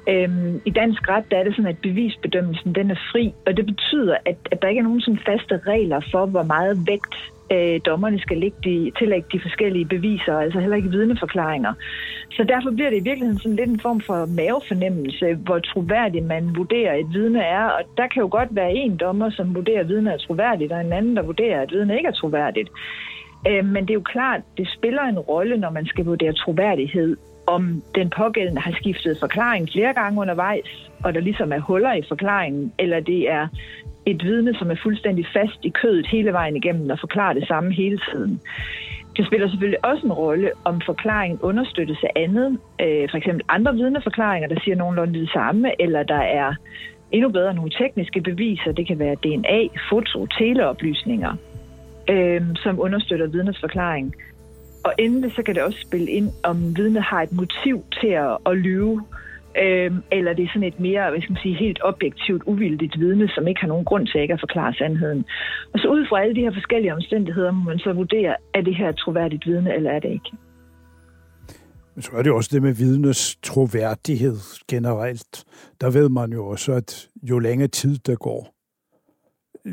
Øhm, 0.08 0.60
I 0.64 0.70
dansk 0.70 1.08
ret 1.08 1.24
der 1.30 1.36
er 1.36 1.44
det 1.44 1.56
sådan, 1.56 1.70
at 1.70 1.78
bevisbedømmelsen 1.78 2.74
den 2.74 2.90
er 2.90 3.00
fri, 3.12 3.34
og 3.46 3.56
det 3.56 3.66
betyder, 3.66 4.16
at, 4.24 4.36
at 4.50 4.62
der 4.62 4.68
ikke 4.68 4.78
er 4.78 4.88
nogen 4.88 5.00
sådan 5.00 5.20
faste 5.26 5.60
regler 5.66 6.00
for, 6.12 6.26
hvor 6.26 6.42
meget 6.42 6.86
vægt 6.86 7.14
øh, 7.52 7.80
dommerne 7.86 8.18
skal 8.18 8.38
lægge 8.38 8.56
de, 8.64 8.92
tillægge 8.98 9.28
de 9.32 9.40
forskellige 9.40 9.84
beviser, 9.84 10.34
altså 10.38 10.60
heller 10.60 10.76
ikke 10.76 10.90
vidneforklaringer. 10.90 11.72
Så 12.30 12.44
derfor 12.44 12.70
bliver 12.70 12.90
det 12.90 12.96
i 12.96 13.08
virkeligheden 13.08 13.38
sådan 13.38 13.56
lidt 13.56 13.70
en 13.70 13.80
form 13.80 14.00
for 14.06 14.26
mavefornemmelse, 14.26 15.34
hvor 15.34 15.58
troværdig 15.58 16.22
man 16.22 16.56
vurderer 16.56 16.94
et 16.94 17.06
vidne 17.12 17.42
er. 17.42 17.64
Og 17.64 17.82
der 17.96 18.06
kan 18.06 18.20
jo 18.20 18.28
godt 18.30 18.48
være 18.50 18.72
en 18.72 18.96
dommer, 18.96 19.30
som 19.30 19.54
vurderer, 19.54 19.80
at 19.80 19.88
vidne 19.88 20.12
er 20.12 20.16
troværdigt, 20.16 20.72
og 20.72 20.80
en 20.80 20.92
anden, 20.92 21.16
der 21.16 21.22
vurderer, 21.22 21.62
at 21.62 21.72
vidne 21.72 21.96
ikke 21.96 22.08
er 22.08 22.20
troværdigt. 22.20 22.68
Øh, 23.48 23.64
men 23.64 23.82
det 23.82 23.90
er 23.90 24.00
jo 24.02 24.12
klart, 24.14 24.40
det 24.56 24.68
spiller 24.76 25.02
en 25.02 25.18
rolle, 25.18 25.56
når 25.56 25.70
man 25.70 25.86
skal 25.86 26.04
vurdere 26.04 26.32
troværdighed, 26.32 27.16
om 27.54 27.82
den 27.94 28.10
pågældende 28.10 28.60
har 28.60 28.74
skiftet 28.80 29.18
forklaring 29.20 29.68
flere 29.72 29.92
gange 29.94 30.20
undervejs, 30.20 30.90
og 31.04 31.14
der 31.14 31.20
ligesom 31.20 31.52
er 31.52 31.58
huller 31.58 31.92
i 31.92 32.02
forklaringen, 32.08 32.72
eller 32.78 33.00
det 33.00 33.30
er 33.30 33.48
et 34.06 34.24
vidne, 34.24 34.54
som 34.54 34.70
er 34.70 34.76
fuldstændig 34.82 35.26
fast 35.32 35.58
i 35.62 35.68
kødet 35.68 36.06
hele 36.06 36.32
vejen 36.32 36.56
igennem 36.56 36.90
og 36.90 36.98
forklarer 36.98 37.32
det 37.32 37.48
samme 37.48 37.74
hele 37.74 37.98
tiden. 38.12 38.40
Det 39.16 39.26
spiller 39.26 39.48
selvfølgelig 39.48 39.84
også 39.84 40.06
en 40.06 40.12
rolle, 40.12 40.50
om 40.64 40.80
forklaringen 40.86 41.38
understøttes 41.42 41.98
af 42.02 42.10
andet. 42.16 42.58
Øh, 42.80 43.10
for 43.10 43.16
eksempel 43.16 43.44
andre 43.48 43.74
vidneforklaringer, 43.74 44.48
der 44.48 44.60
siger 44.64 44.76
nogenlunde 44.76 45.20
det 45.20 45.30
samme, 45.30 45.82
eller 45.82 46.02
der 46.02 46.22
er 46.40 46.54
endnu 47.12 47.28
bedre 47.28 47.54
nogle 47.54 47.70
tekniske 47.70 48.20
beviser. 48.20 48.72
Det 48.72 48.86
kan 48.86 48.98
være 48.98 49.14
DNA, 49.14 49.60
foto, 49.90 50.26
teleoplysninger, 50.26 51.32
øh, 52.10 52.42
som 52.56 52.80
understøtter 52.80 53.26
vidnets 53.26 53.60
forklaring. 53.60 54.14
Og 54.88 54.94
endelig 54.98 55.32
så 55.36 55.42
kan 55.42 55.54
det 55.54 55.62
også 55.62 55.80
spille 55.80 56.10
ind, 56.10 56.30
om 56.42 56.76
vidnet 56.76 57.02
har 57.02 57.22
et 57.22 57.32
motiv 57.32 57.84
til 58.00 58.08
at, 58.08 58.38
at 58.46 58.56
lyve 58.56 59.04
øh, 59.62 59.90
eller 60.12 60.32
det 60.32 60.44
er 60.44 60.48
sådan 60.48 60.68
et 60.72 60.80
mere, 60.80 61.10
hvad 61.10 61.20
skal 61.20 61.32
man 61.32 61.42
sige, 61.42 61.54
helt 61.54 61.80
objektivt, 61.82 62.42
uvildigt 62.46 62.98
vidne, 62.98 63.28
som 63.28 63.46
ikke 63.46 63.60
har 63.60 63.68
nogen 63.68 63.84
grund 63.84 64.06
til 64.06 64.20
ikke 64.20 64.34
at 64.34 64.40
forklare 64.40 64.74
sandheden. 64.74 65.24
Og 65.72 65.78
så 65.78 65.88
ud 65.88 66.06
fra 66.08 66.20
alle 66.22 66.34
de 66.34 66.40
her 66.40 66.52
forskellige 66.52 66.94
omstændigheder, 66.94 67.50
må 67.50 67.64
man 67.64 67.78
så 67.78 67.92
vurdere, 67.92 68.34
er 68.54 68.60
det 68.60 68.76
her 68.76 68.92
troværdigt 68.92 69.46
vidne, 69.46 69.74
eller 69.74 69.90
er 69.90 69.98
det 69.98 70.10
ikke? 70.10 70.30
Men 71.94 72.02
så 72.02 72.10
er 72.14 72.22
det 72.22 72.32
også 72.32 72.50
det 72.52 72.62
med 72.62 72.74
vidnes 72.74 73.36
troværdighed 73.42 74.38
generelt. 74.70 75.44
Der 75.80 75.90
ved 75.90 76.08
man 76.08 76.32
jo 76.32 76.46
også, 76.46 76.72
at 76.72 77.08
jo 77.22 77.38
længere 77.38 77.68
tid 77.68 77.98
der 77.98 78.16
går, 78.16 78.57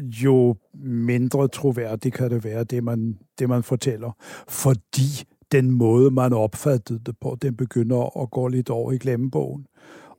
jo 0.04 0.56
mindre 0.84 1.48
troværdigt 1.48 2.16
kan 2.16 2.30
det 2.30 2.44
være, 2.44 2.64
det 2.64 2.84
man, 2.84 3.18
det 3.40 3.50
man 3.50 3.64
fortæller. 3.64 4.12
Fordi 4.48 5.24
den 5.52 5.72
måde, 5.72 6.12
man 6.12 6.34
opfattede 6.34 7.00
det 7.06 7.16
på, 7.22 7.38
den 7.42 7.56
begynder 7.56 8.22
at 8.22 8.32
gå 8.32 8.48
lidt 8.48 8.70
over 8.70 8.92
i 8.92 8.98
glemmebogen. 8.98 9.66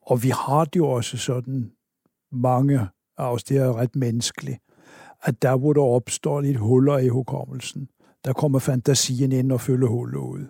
Og 0.02 0.22
vi 0.22 0.28
har 0.28 0.64
det 0.64 0.76
jo 0.76 0.86
også 0.86 1.16
sådan 1.16 1.70
mange 2.32 2.80
af 3.18 3.32
os, 3.32 3.44
det 3.44 3.56
er 3.56 3.76
ret 3.76 3.96
menneskeligt, 3.96 4.58
at 5.22 5.42
der, 5.42 5.56
hvor 5.56 5.72
der 5.72 5.82
opstår 5.82 6.40
lidt 6.40 6.56
huller 6.56 6.98
i 6.98 7.08
hukommelsen, 7.08 7.88
der 8.24 8.32
kommer 8.32 8.58
fantasien 8.58 9.32
ind 9.32 9.52
og 9.52 9.60
fylder 9.60 9.88
hullet 9.88 10.18
ud. 10.18 10.46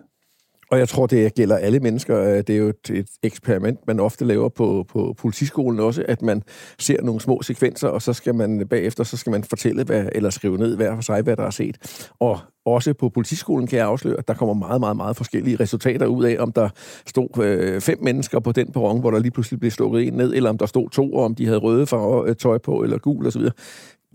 Og 0.71 0.79
jeg 0.79 0.89
tror, 0.89 1.05
det 1.05 1.35
gælder 1.35 1.57
alle 1.57 1.79
mennesker. 1.79 2.19
Øh, 2.19 2.37
det 2.37 2.49
er 2.49 2.57
jo 2.57 2.67
et, 2.67 2.89
et 2.89 3.09
eksperiment, 3.23 3.79
man 3.87 3.99
ofte 3.99 4.25
laver 4.25 4.49
på, 4.49 4.85
på 4.89 5.15
politiskolen 5.17 5.79
også, 5.79 6.05
at 6.07 6.21
man 6.21 6.43
ser 6.79 7.01
nogle 7.01 7.21
små 7.21 7.41
sekvenser, 7.41 7.87
og 7.87 8.01
så 8.01 8.13
skal 8.13 8.35
man 8.35 8.67
bagefter 8.67 9.03
så 9.03 9.17
skal 9.17 9.31
man 9.31 9.43
fortælle, 9.43 9.83
hvad, 9.83 10.09
eller 10.11 10.29
skrive 10.29 10.57
ned 10.57 10.75
hver 10.75 10.95
for 10.95 11.01
sig, 11.01 11.21
hvad 11.21 11.35
der 11.35 11.43
er 11.43 11.49
set. 11.49 12.07
Og 12.19 12.39
også 12.65 12.93
på 12.93 13.09
politiskolen 13.09 13.67
kan 13.67 13.79
jeg 13.79 13.87
afsløre, 13.87 14.17
at 14.17 14.27
der 14.27 14.33
kommer 14.33 14.53
meget, 14.53 14.79
meget, 14.79 14.97
meget 14.97 15.17
forskellige 15.17 15.55
resultater 15.59 16.05
ud 16.05 16.25
af, 16.25 16.35
om 16.39 16.51
der 16.51 16.69
stod 17.05 17.43
øh, 17.43 17.81
fem 17.81 17.97
mennesker 18.03 18.39
på 18.39 18.51
den 18.51 18.71
perron, 18.71 18.99
hvor 18.99 19.11
der 19.11 19.19
lige 19.19 19.31
pludselig 19.31 19.59
blev 19.59 19.71
slukket 19.71 20.07
en 20.07 20.13
ned, 20.13 20.33
eller 20.33 20.49
om 20.49 20.57
der 20.57 20.65
stod 20.65 20.89
to, 20.89 21.13
og 21.13 21.23
om 21.25 21.35
de 21.35 21.45
havde 21.45 21.59
røde 21.59 21.87
farver 21.87 22.25
øh, 22.25 22.35
tøj 22.35 22.57
på, 22.57 22.83
eller 22.83 22.97
gul 22.97 23.27
osv. 23.27 23.41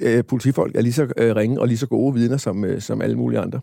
Øh, 0.03 0.25
politifolk 0.25 0.77
er 0.77 0.81
lige 0.81 0.93
så 0.93 1.09
øh, 1.17 1.37
ringe 1.37 1.61
og 1.61 1.69
lige 1.69 1.79
så 1.79 1.87
gode 1.87 2.15
vidner 2.15 2.37
som, 2.37 2.65
øh, 2.65 2.81
som 2.81 3.03
alle 3.03 3.17
mulige 3.17 3.41
andre. 3.41 3.61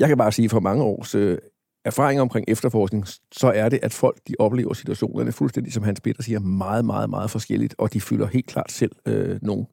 Jeg 0.00 0.08
kan 0.08 0.18
bare 0.18 0.32
sige, 0.32 0.48
fra 0.48 0.60
mange 0.60 0.84
års 0.84 1.14
øh, 1.14 1.38
erfaringer 1.84 2.22
omkring 2.22 2.44
efterforskning, 2.48 3.06
så 3.32 3.52
er 3.54 3.68
det, 3.68 3.78
at 3.82 3.92
folk 3.92 4.18
de 4.28 4.34
oplever 4.38 4.74
situationerne 4.74 5.32
fuldstændig, 5.32 5.72
som 5.72 5.82
Hans 5.82 6.00
Peter 6.00 6.22
siger, 6.22 6.40
meget, 6.40 6.84
meget, 6.84 7.10
meget 7.10 7.30
forskelligt, 7.30 7.74
og 7.78 7.92
de 7.92 8.00
fylder 8.00 8.26
helt 8.26 8.46
klart 8.46 8.72
selv 8.72 8.92
øh, 9.06 9.38
nogle 9.42 9.66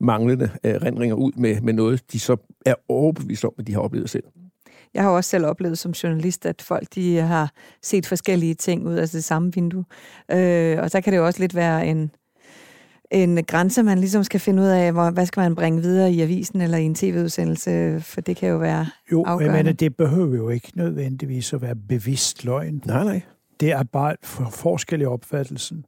manglende 0.00 0.50
øh, 0.64 0.74
rendringer 0.74 1.16
ud 1.16 1.32
med, 1.36 1.60
med 1.60 1.72
noget, 1.72 2.12
de 2.12 2.20
så 2.20 2.36
er 2.66 2.74
overbevist 2.88 3.44
om, 3.44 3.52
at 3.58 3.66
de 3.66 3.72
har 3.72 3.80
oplevet 3.80 4.10
selv. 4.10 4.24
Jeg 4.94 5.02
har 5.02 5.10
også 5.10 5.30
selv 5.30 5.46
oplevet 5.46 5.78
som 5.78 5.92
journalist, 5.92 6.46
at 6.46 6.62
folk 6.62 6.94
de 6.94 7.16
har 7.16 7.52
set 7.82 8.06
forskellige 8.06 8.54
ting 8.54 8.86
ud 8.86 8.94
af 8.94 9.08
det 9.08 9.24
samme 9.24 9.52
vindue. 9.54 9.84
Øh, 10.30 10.78
og 10.78 10.90
så 10.90 11.00
kan 11.00 11.12
det 11.12 11.18
jo 11.18 11.26
også 11.26 11.40
lidt 11.40 11.54
være 11.54 11.86
en, 11.86 12.10
en 13.14 13.44
grænse, 13.44 13.82
man 13.82 13.98
ligesom 13.98 14.24
skal 14.24 14.40
finde 14.40 14.62
ud 14.62 14.66
af, 14.66 14.92
hvor, 14.92 15.10
hvad 15.10 15.26
skal 15.26 15.40
man 15.40 15.54
bringe 15.54 15.82
videre 15.82 16.12
i 16.12 16.20
avisen 16.20 16.60
eller 16.60 16.78
i 16.78 16.84
en 16.84 16.94
tv-udsendelse, 16.94 18.00
for 18.00 18.20
det 18.20 18.36
kan 18.36 18.48
jo 18.48 18.56
være 18.56 18.86
Jo, 19.12 19.24
afgørende. 19.24 19.62
men 19.62 19.74
det 19.76 19.96
behøver 19.96 20.36
jo 20.36 20.48
ikke 20.48 20.72
nødvendigvis 20.74 21.52
at 21.52 21.62
være 21.62 21.76
bevidst 21.76 22.44
løgn. 22.44 22.82
Nej, 22.86 23.04
nej. 23.04 23.20
Det 23.60 23.72
er 23.72 23.82
bare 23.82 24.16
for 24.22 24.50
forskel 24.50 25.00
i 25.00 25.04
opfattelsen. 25.04 25.84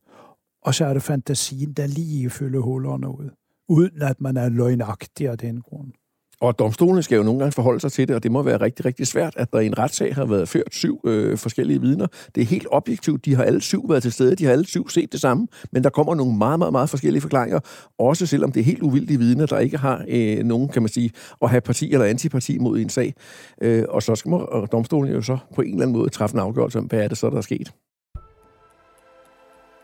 Og 0.63 0.75
så 0.75 0.85
er 0.87 0.93
det 0.93 1.03
fantasien, 1.03 1.73
der 1.73 1.87
lige 1.87 2.31
fylder 2.31 2.61
hullerne 2.61 3.09
ud, 3.09 3.31
uden 3.69 4.03
at 4.03 4.21
man 4.21 4.37
er 4.37 4.49
løgnagtig 4.49 5.29
af 5.29 5.39
den 5.39 5.61
grund. 5.61 5.93
Og 6.41 6.59
domstolen 6.59 7.03
skal 7.03 7.17
jo 7.17 7.23
nogle 7.23 7.39
gange 7.39 7.53
forholde 7.53 7.81
sig 7.81 7.93
til 7.93 8.09
det, 8.09 8.17
og 8.17 8.23
det 8.23 8.33
må 8.33 8.43
være 8.43 8.57
rigtig, 8.57 8.85
rigtig 8.85 9.07
svært, 9.07 9.35
at 9.37 9.53
der 9.53 9.61
i 9.61 9.67
en 9.67 9.79
retssag 9.79 10.15
har 10.15 10.25
været 10.25 10.49
ført 10.49 10.75
syv 10.75 11.01
øh, 11.05 11.39
forskellige 11.39 11.81
vidner. 11.81 12.07
Det 12.35 12.41
er 12.41 12.45
helt 12.45 12.67
objektivt. 12.71 13.25
De 13.25 13.35
har 13.35 13.45
alle 13.45 13.61
syv 13.61 13.89
været 13.89 14.03
til 14.03 14.13
stede, 14.13 14.37
de 14.37 14.45
har 14.45 14.53
alle 14.53 14.67
syv 14.67 14.89
set 14.89 15.13
det 15.13 15.21
samme, 15.21 15.49
men 15.73 15.85
der 15.85 15.91
kommer 15.91 16.15
nogle 16.15 16.37
meget, 16.37 16.59
meget, 16.59 16.73
meget 16.73 16.91
forskellige 16.91 17.21
forklaringer, 17.21 17.61
også 17.99 18.27
selvom 18.27 18.53
det 18.53 18.61
er 18.61 18.65
helt 18.65 18.83
uvildige 18.83 19.19
vidner, 19.19 19.47
der 19.47 19.59
ikke 19.59 19.79
har 19.79 20.05
øh, 20.09 20.45
nogen, 20.45 20.69
kan 20.69 20.83
man 20.83 20.89
sige, 20.89 21.11
at 21.43 21.51
have 21.51 21.61
parti 21.61 21.93
eller 21.93 22.07
antiparti 22.07 22.59
mod 22.59 22.79
en 22.79 22.89
sag. 22.89 23.15
Øh, 23.63 23.85
og 23.89 24.03
så 24.03 24.15
skal 24.15 24.31
man, 24.31 24.41
og 24.49 24.73
domstolen 24.73 25.13
jo 25.13 25.23
så 25.23 25.39
på 25.55 25.63
en 25.63 25.69
eller 25.69 25.83
anden 25.83 25.97
måde 25.97 26.11
træffe 26.11 26.35
en 26.35 26.41
afgørelse 26.41 26.79
om, 26.79 26.85
hvad 26.85 27.01
er 27.01 27.09
det 27.09 27.19
så, 27.19 27.31
der 27.31 27.37
er 27.37 27.41
sket. 27.41 27.73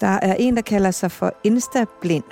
Der 0.00 0.18
er 0.22 0.34
en, 0.34 0.56
der 0.56 0.62
kalder 0.62 0.90
sig 0.90 1.10
for 1.10 1.32
instablind. 1.44 2.24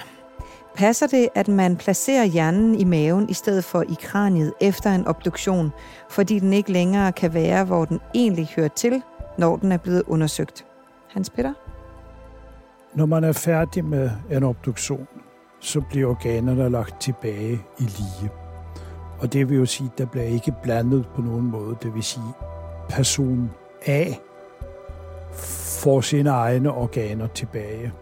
Passer 0.81 1.07
det, 1.07 1.29
at 1.35 1.49
man 1.49 1.77
placerer 1.77 2.25
hjernen 2.25 2.75
i 2.75 2.85
maven 2.85 3.29
i 3.29 3.33
stedet 3.33 3.64
for 3.64 3.83
i 3.83 3.97
kraniet 4.01 4.53
efter 4.61 4.90
en 4.90 5.07
obduktion, 5.07 5.73
fordi 6.11 6.38
den 6.38 6.53
ikke 6.53 6.73
længere 6.73 7.12
kan 7.12 7.35
være, 7.35 7.64
hvor 7.64 7.85
den 7.85 8.01
egentlig 8.14 8.49
hører 8.57 8.69
til, 8.69 9.03
når 9.38 9.57
den 9.57 9.73
er 9.73 9.77
blevet 9.77 10.03
undersøgt? 10.07 10.66
Hans 11.09 11.31
Peter? 11.31 11.53
Når 12.95 13.07
man 13.07 13.25
er 13.25 13.33
færdig 13.33 13.85
med 13.85 14.11
en 14.31 14.43
obduktion, 14.43 15.09
så 15.61 15.81
bliver 15.81 16.11
organerne 16.11 16.69
lagt 16.69 17.01
tilbage 17.01 17.53
i 17.79 17.83
lige. 17.83 18.31
Og 19.19 19.33
det 19.33 19.49
vil 19.49 19.59
jo 19.59 19.66
sige, 19.66 19.90
at 19.93 19.99
der 19.99 20.07
bliver 20.07 20.27
ikke 20.27 20.55
blandet 20.62 21.07
på 21.14 21.23
nogen 21.23 21.51
måde. 21.51 21.77
Det 21.83 21.95
vil 21.95 22.03
sige, 22.03 22.33
person 22.90 23.51
A 23.87 24.05
får 25.83 26.01
sine 26.01 26.31
egne 26.31 26.73
organer 26.73 27.27
tilbage. 27.27 27.93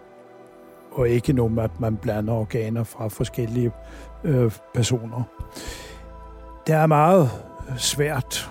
Og 0.90 1.09
ikke 1.09 1.33
nogen, 1.33 1.59
at 1.59 1.81
man 1.81 1.96
blander 1.96 2.35
organer 2.35 2.85
fra 2.85 3.09
forskellige 3.09 3.72
øh, 4.24 4.53
personer. 4.74 5.22
Det 6.66 6.74
er 6.74 6.87
meget 6.87 7.31
svært, 7.77 8.51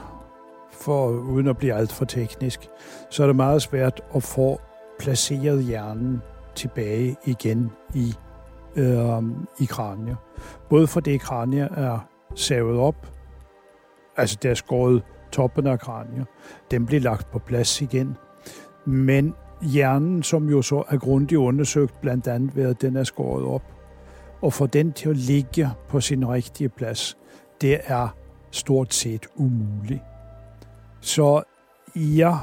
for 0.72 1.10
uden 1.10 1.48
at 1.48 1.58
blive 1.58 1.74
alt 1.74 1.92
for 1.92 2.06
teknisk, 2.06 2.70
så 3.10 3.24
er 3.24 3.28
det 3.28 3.36
meget 3.36 3.62
svært 3.62 4.02
at 4.16 4.24
få 4.24 4.62
placeret 5.00 5.64
hjernen 5.64 6.22
tilbage 6.56 7.16
igen 7.26 7.72
i, 7.94 8.16
øh, 8.76 9.24
i 9.60 9.66
kranier. 9.66 10.16
Både 10.70 10.88
fordi 10.88 11.18
kranier 11.18 11.68
er 11.70 12.00
savet 12.36 12.80
op, 12.80 13.08
altså 14.18 14.38
der 14.44 14.50
er 14.50 14.54
skåret 14.54 15.04
toppen 15.32 15.68
af 15.68 15.80
kranier, 15.80 16.26
den 16.72 16.86
bliver 16.86 17.02
lagt 17.02 17.32
på 17.32 17.40
plads 17.40 17.82
igen, 17.82 18.18
men 18.86 19.36
hjernen, 19.62 20.24
som 20.24 20.50
jo 20.50 20.62
så 20.62 20.84
er 20.90 20.98
grundigt 20.98 21.40
undersøgt, 21.40 22.02
blandt 22.02 22.28
andet 22.28 22.56
ved 22.56 22.70
at 22.70 22.82
den 22.82 22.96
er 22.96 23.04
skåret 23.04 23.46
op, 23.46 23.64
og 24.42 24.54
få 24.54 24.66
den 24.68 24.94
til 24.94 25.10
at 25.10 25.18
ligge 25.18 25.70
på 25.90 26.02
sin 26.02 26.28
rigtige 26.28 26.70
plads, 26.70 27.18
det 27.62 27.80
er 27.84 28.08
stort 28.52 28.94
set 28.94 29.28
umuligt. 29.36 30.02
Så 31.02 31.44
ja, 31.96 32.38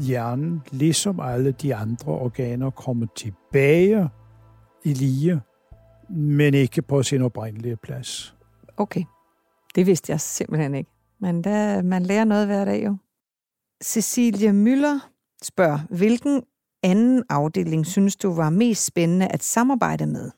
hjernen, 0.00 0.62
ligesom 0.70 1.20
alle 1.20 1.52
de 1.52 1.74
andre 1.74 2.12
organer, 2.12 2.70
kommer 2.70 3.06
tilbage 3.16 4.10
i 4.84 4.92
lige, 4.92 5.40
men 6.10 6.54
ikke 6.54 6.82
på 6.82 7.02
sin 7.02 7.22
oprindelige 7.22 7.76
plads. 7.76 8.36
Okay. 8.76 9.04
Det 9.74 9.86
vidste 9.86 10.12
jeg 10.12 10.20
simpelthen 10.20 10.74
ikke. 10.74 10.90
Men 11.20 11.44
der, 11.44 11.82
man 11.82 12.02
lærer 12.02 12.24
noget 12.24 12.46
hver 12.46 12.64
dag 12.64 12.84
jo. 12.84 12.96
Cecilia 13.84 14.52
Møller 14.52 15.10
spørger, 15.42 15.78
hvilken 15.90 16.42
anden 16.82 17.24
afdeling 17.28 17.86
synes 17.86 18.16
du 18.16 18.32
var 18.32 18.50
mest 18.50 18.84
spændende 18.84 19.28
at 19.28 19.42
samarbejde 19.42 20.06
med? 20.06 20.30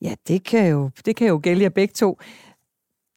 Ja, 0.00 0.14
det 0.28 0.44
kan 0.44 0.70
jo, 0.70 0.90
det 1.06 1.16
kan 1.16 1.28
jo 1.28 1.40
gælde 1.42 1.62
jer 1.62 1.68
begge 1.68 1.92
to. 1.92 2.18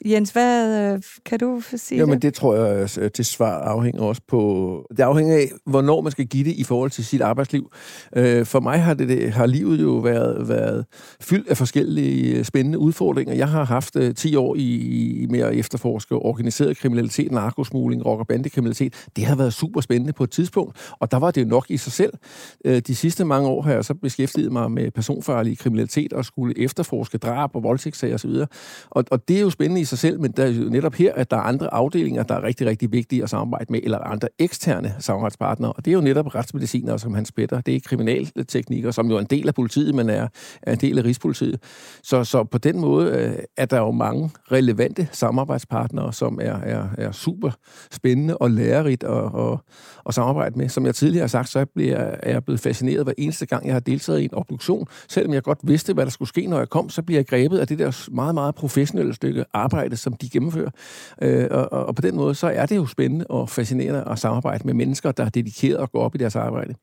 Jens, 0.05 0.29
hvad 0.29 0.93
øh, 0.93 1.01
kan 1.25 1.39
du 1.39 1.61
sige? 1.75 1.99
Jamen, 1.99 2.19
det 2.19 2.33
tror 2.33 2.55
jeg, 2.55 2.89
det 3.17 3.25
svar 3.25 3.59
afhænger 3.59 4.01
også 4.01 4.21
på... 4.27 4.85
Det 4.97 4.99
afhænger 4.99 5.35
af, 5.35 5.51
hvornår 5.65 6.01
man 6.01 6.11
skal 6.11 6.25
give 6.25 6.43
det 6.43 6.51
i 6.55 6.63
forhold 6.63 6.91
til 6.91 7.05
sit 7.05 7.21
arbejdsliv. 7.21 7.71
Øh, 8.15 8.45
For 8.45 8.59
mig 8.59 8.81
har, 8.81 8.93
det, 8.93 9.09
det, 9.09 9.31
har 9.31 9.45
livet 9.45 9.81
jo 9.81 9.91
været, 9.91 10.49
været 10.49 10.85
fyldt 11.21 11.47
af 11.47 11.57
forskellige 11.57 12.43
spændende 12.43 12.79
udfordringer. 12.79 13.33
Jeg 13.33 13.47
har 13.47 13.63
haft 13.63 13.95
øh, 13.95 14.15
10 14.15 14.35
år 14.35 14.55
i, 14.55 14.61
i 14.61 15.25
med 15.29 15.39
at 15.39 15.53
efterforske 15.55 16.15
organiseret 16.15 16.77
kriminalitet, 16.77 17.31
narkosmugling, 17.31 18.05
rock- 18.05 18.19
og 18.19 18.27
bandekriminalitet. 18.27 18.93
Det 19.15 19.25
har 19.25 19.35
været 19.35 19.53
super 19.53 19.81
spændende 19.81 20.13
på 20.13 20.23
et 20.23 20.31
tidspunkt, 20.31 20.77
og 20.99 21.11
der 21.11 21.17
var 21.17 21.31
det 21.31 21.41
jo 21.41 21.47
nok 21.47 21.65
i 21.69 21.77
sig 21.77 21.91
selv. 21.91 22.13
Øh, 22.65 22.79
De 22.79 22.95
sidste 22.95 23.25
mange 23.25 23.49
år 23.49 23.61
har 23.61 23.71
jeg 23.71 23.85
så 23.85 23.93
beskæftiget 23.93 24.51
mig 24.51 24.71
med 24.71 24.91
personfarlig 24.91 25.57
kriminalitet 25.57 26.13
og 26.13 26.25
skulle 26.25 26.59
efterforske 26.59 27.17
drab 27.17 27.55
og 27.55 27.63
voldtægtssager 27.63 28.15
osv. 28.15 28.31
Og, 28.89 29.03
og 29.11 29.27
det 29.27 29.37
er 29.37 29.41
jo 29.41 29.49
spændende 29.49 29.81
sig 29.87 29.97
selv, 29.97 30.19
men 30.21 30.31
der 30.31 30.43
er 30.43 30.49
jo 30.49 30.69
netop 30.69 30.93
her, 30.93 31.13
at 31.13 31.31
der 31.31 31.37
er 31.37 31.41
andre 31.41 31.73
afdelinger, 31.73 32.23
der 32.23 32.35
er 32.35 32.43
rigtig, 32.43 32.67
rigtig 32.67 32.91
vigtige 32.91 33.23
at 33.23 33.29
samarbejde 33.29 33.65
med, 33.69 33.79
eller 33.83 33.99
andre 33.99 34.27
eksterne 34.39 34.95
samarbejdspartnere. 34.99 35.73
Og 35.73 35.85
det 35.85 35.91
er 35.91 35.95
jo 35.95 36.01
netop 36.01 36.35
retsmedicinere, 36.35 36.99
som 36.99 37.13
han 37.13 37.25
spætter. 37.25 37.61
Det 37.61 37.75
er 37.75 37.79
kriminalteknikker, 37.85 38.91
som 38.91 39.09
jo 39.09 39.15
er 39.15 39.19
en 39.19 39.25
del 39.25 39.47
af 39.47 39.55
politiet, 39.55 39.95
men 39.95 40.09
er, 40.09 40.27
er 40.61 40.73
en 40.73 40.79
del 40.79 40.97
af 40.97 41.03
Rigspolitiet. 41.03 41.59
Så, 42.03 42.23
så 42.23 42.43
på 42.43 42.57
den 42.57 42.79
måde 42.79 43.11
øh, 43.11 43.35
er 43.57 43.65
der 43.65 43.77
jo 43.77 43.91
mange 43.91 44.29
relevante 44.51 45.07
samarbejdspartnere, 45.11 46.13
som 46.13 46.39
er, 46.41 46.57
er, 46.57 46.87
er 46.97 47.11
super 47.11 47.51
spændende 47.91 48.37
og 48.37 48.51
lærerigt 48.51 49.03
at, 49.03 49.23
at, 49.23 49.59
at 50.05 50.13
samarbejde 50.13 50.57
med. 50.59 50.69
Som 50.69 50.85
jeg 50.85 50.95
tidligere 50.95 51.23
har 51.23 51.27
sagt, 51.27 51.49
så 51.49 51.65
bliver, 51.75 51.97
er 51.97 52.31
jeg 52.31 52.43
blevet 52.43 52.59
fascineret 52.59 53.03
hver 53.03 53.13
eneste 53.17 53.45
gang, 53.45 53.65
jeg 53.65 53.75
har 53.75 53.79
deltaget 53.79 54.19
i 54.19 54.23
en 54.23 54.33
obduktion. 54.33 54.87
Selvom 55.09 55.33
jeg 55.33 55.43
godt 55.43 55.59
vidste, 55.63 55.93
hvad 55.93 56.05
der 56.05 56.11
skulle 56.11 56.29
ske, 56.29 56.47
når 56.47 56.57
jeg 56.57 56.69
kom, 56.69 56.89
så 56.89 57.01
bliver 57.01 57.19
jeg 57.19 57.27
grebet 57.27 57.57
af 57.57 57.67
det 57.67 57.79
der 57.79 58.09
meget, 58.11 58.33
meget 58.33 58.55
professionelle 58.55 59.13
stykke 59.13 59.45
arbejde, 59.53 59.76
arbejde, 59.77 59.97
som 59.97 60.13
de 60.13 60.29
gennemfører. 60.29 60.69
Øh, 61.21 61.47
og, 61.51 61.71
og 61.71 61.95
på 61.95 62.01
den 62.01 62.15
måde, 62.15 62.35
så 62.35 62.47
er 62.47 62.65
det 62.65 62.75
jo 62.75 62.85
spændende 62.85 63.25
og 63.29 63.49
fascinerende 63.49 64.03
at 64.11 64.19
samarbejde 64.19 64.63
med 64.65 64.73
mennesker, 64.73 65.11
der 65.11 65.25
er 65.25 65.29
dedikeret 65.29 65.77
og 65.77 65.91
går 65.91 66.01
op 66.01 66.15
i 66.15 66.17
deres 66.17 66.35
arbejde. 66.35 66.73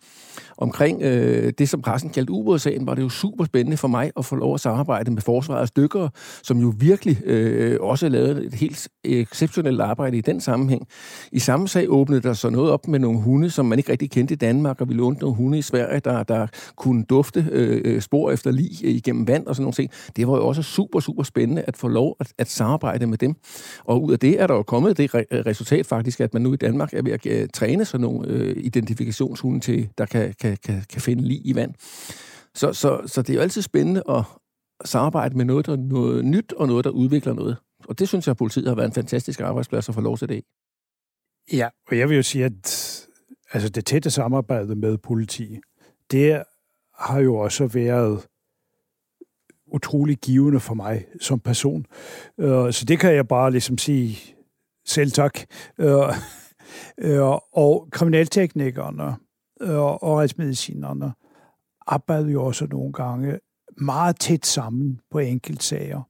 Omkring 0.59 1.02
øh, 1.02 1.52
det, 1.59 1.68
som 1.68 1.83
pressen 1.83 2.11
kaldte 2.11 2.33
ubådssagen, 2.33 2.87
var 2.87 2.94
det 2.94 3.02
jo 3.02 3.09
super 3.09 3.44
spændende 3.44 3.76
for 3.76 3.88
mig 3.88 4.11
at 4.16 4.24
få 4.24 4.37
lov 4.37 4.54
at 4.54 4.61
samarbejde 4.61 5.11
med 5.11 5.22
forsvarets 5.22 5.70
dykkere, 5.70 6.11
som 6.42 6.59
jo 6.59 6.72
virkelig 6.78 7.26
øh, 7.26 7.76
også 7.80 8.09
lavede 8.09 8.44
et 8.44 8.54
helt 8.54 8.88
exceptionelt 9.04 9.80
arbejde 9.80 10.16
i 10.16 10.20
den 10.20 10.40
sammenhæng. 10.40 10.87
I 11.33 11.38
samme 11.38 11.68
sag 11.68 11.87
åbnede 11.88 12.20
der 12.20 12.33
så 12.33 12.50
noget 12.50 12.70
op 12.70 12.88
med 12.88 12.98
nogle 12.98 13.20
hunde, 13.20 13.50
som 13.50 13.66
man 13.66 13.78
ikke 13.78 13.92
rigtig 13.92 14.11
kendte 14.11 14.35
i 14.35 14.37
Danmark, 14.37 14.80
og 14.80 14.88
vi 14.88 14.94
lånte 14.94 15.20
nogle 15.20 15.37
hunde 15.37 15.59
i 15.59 15.62
Sverige, 15.62 16.00
der, 16.00 16.22
der 16.22 16.46
kunne 16.76 17.04
dufte 17.04 17.46
øh, 17.52 17.80
øh 17.85 18.00
spor 18.00 18.30
efter 18.30 18.50
lig 18.50 18.85
igennem 18.85 19.28
vand 19.28 19.46
og 19.46 19.54
sådan 19.54 19.62
nogle 19.62 19.72
ting. 19.72 19.90
Det 20.16 20.28
var 20.28 20.37
jo 20.37 20.46
også 20.46 20.62
super, 20.62 21.00
super 21.00 21.22
spændende 21.22 21.62
at 21.66 21.76
få 21.76 21.88
lov 21.88 22.16
at, 22.20 22.33
at 22.38 22.50
samarbejde 22.50 22.83
med 22.84 23.18
dem. 23.18 23.34
Og 23.84 24.02
ud 24.02 24.12
af 24.12 24.18
det 24.18 24.40
er 24.40 24.46
der 24.46 24.54
jo 24.54 24.62
kommet 24.62 24.96
det 24.96 25.14
re- 25.14 25.24
resultat 25.32 25.86
faktisk, 25.86 26.20
at 26.20 26.34
man 26.34 26.42
nu 26.42 26.52
i 26.52 26.56
Danmark 26.56 26.94
er 26.94 27.02
ved 27.02 27.12
at 27.12 27.42
uh, 27.42 27.48
træne 27.54 27.84
sådan 27.84 28.02
nogle 28.02 28.28
øh, 28.28 28.56
identifikationshunde 28.56 29.60
til, 29.60 29.88
der 29.98 30.06
kan, 30.06 30.34
kan, 30.40 30.56
kan, 30.64 30.82
kan 30.90 31.00
finde 31.00 31.22
lige 31.22 31.40
i 31.40 31.54
vand. 31.54 31.74
Så, 32.54 32.72
så, 32.72 33.00
så 33.06 33.22
det 33.22 33.30
er 33.30 33.34
jo 33.34 33.40
altid 33.40 33.62
spændende 33.62 34.02
at 34.08 34.24
samarbejde 34.84 35.36
med 35.36 35.44
noget, 35.44 35.66
der 35.66 35.76
noget 35.76 36.24
nyt 36.24 36.52
og 36.52 36.66
noget, 36.66 36.84
der 36.84 36.90
udvikler 36.90 37.34
noget. 37.34 37.56
Og 37.88 37.98
det 37.98 38.08
synes 38.08 38.26
jeg, 38.26 38.30
at 38.30 38.36
politiet 38.36 38.68
har 38.68 38.74
været 38.74 38.86
en 38.86 38.92
fantastisk 38.92 39.40
arbejdsplads 39.40 39.88
at 39.88 39.94
få 39.94 40.00
lov 40.00 40.18
til 40.18 40.28
det. 40.28 40.44
Ja, 41.52 41.68
og 41.88 41.98
jeg 41.98 42.08
vil 42.08 42.16
jo 42.16 42.22
sige, 42.22 42.44
at 42.44 43.06
altså 43.52 43.68
det 43.68 43.86
tætte 43.86 44.10
samarbejde 44.10 44.74
med 44.74 44.98
politi, 44.98 45.58
det 46.10 46.42
har 46.98 47.18
jo 47.18 47.36
også 47.36 47.66
været 47.66 48.26
utrolig 49.74 50.18
givende 50.18 50.60
for 50.60 50.74
mig 50.74 51.04
som 51.20 51.40
person. 51.40 51.87
Øh, 52.38 52.72
så 52.72 52.84
det 52.84 52.98
kan 52.98 53.14
jeg 53.14 53.28
bare 53.28 53.50
ligesom 53.50 53.78
sige 53.78 54.18
selv 54.87 55.10
tak. 55.10 55.38
Øh, 55.78 56.08
uh, 57.04 57.38
og 57.52 57.88
kriminalteknikerne 57.90 59.16
uh, 59.60 60.02
og 60.02 60.18
retsmedicinerne 60.18 61.12
arbejder 61.87 62.28
jo 62.28 62.44
også 62.44 62.66
nogle 62.70 62.92
gange 62.92 63.38
meget 63.76 64.20
tæt 64.20 64.46
sammen 64.46 65.00
på 65.10 65.18
enkeltsager. 65.18 66.02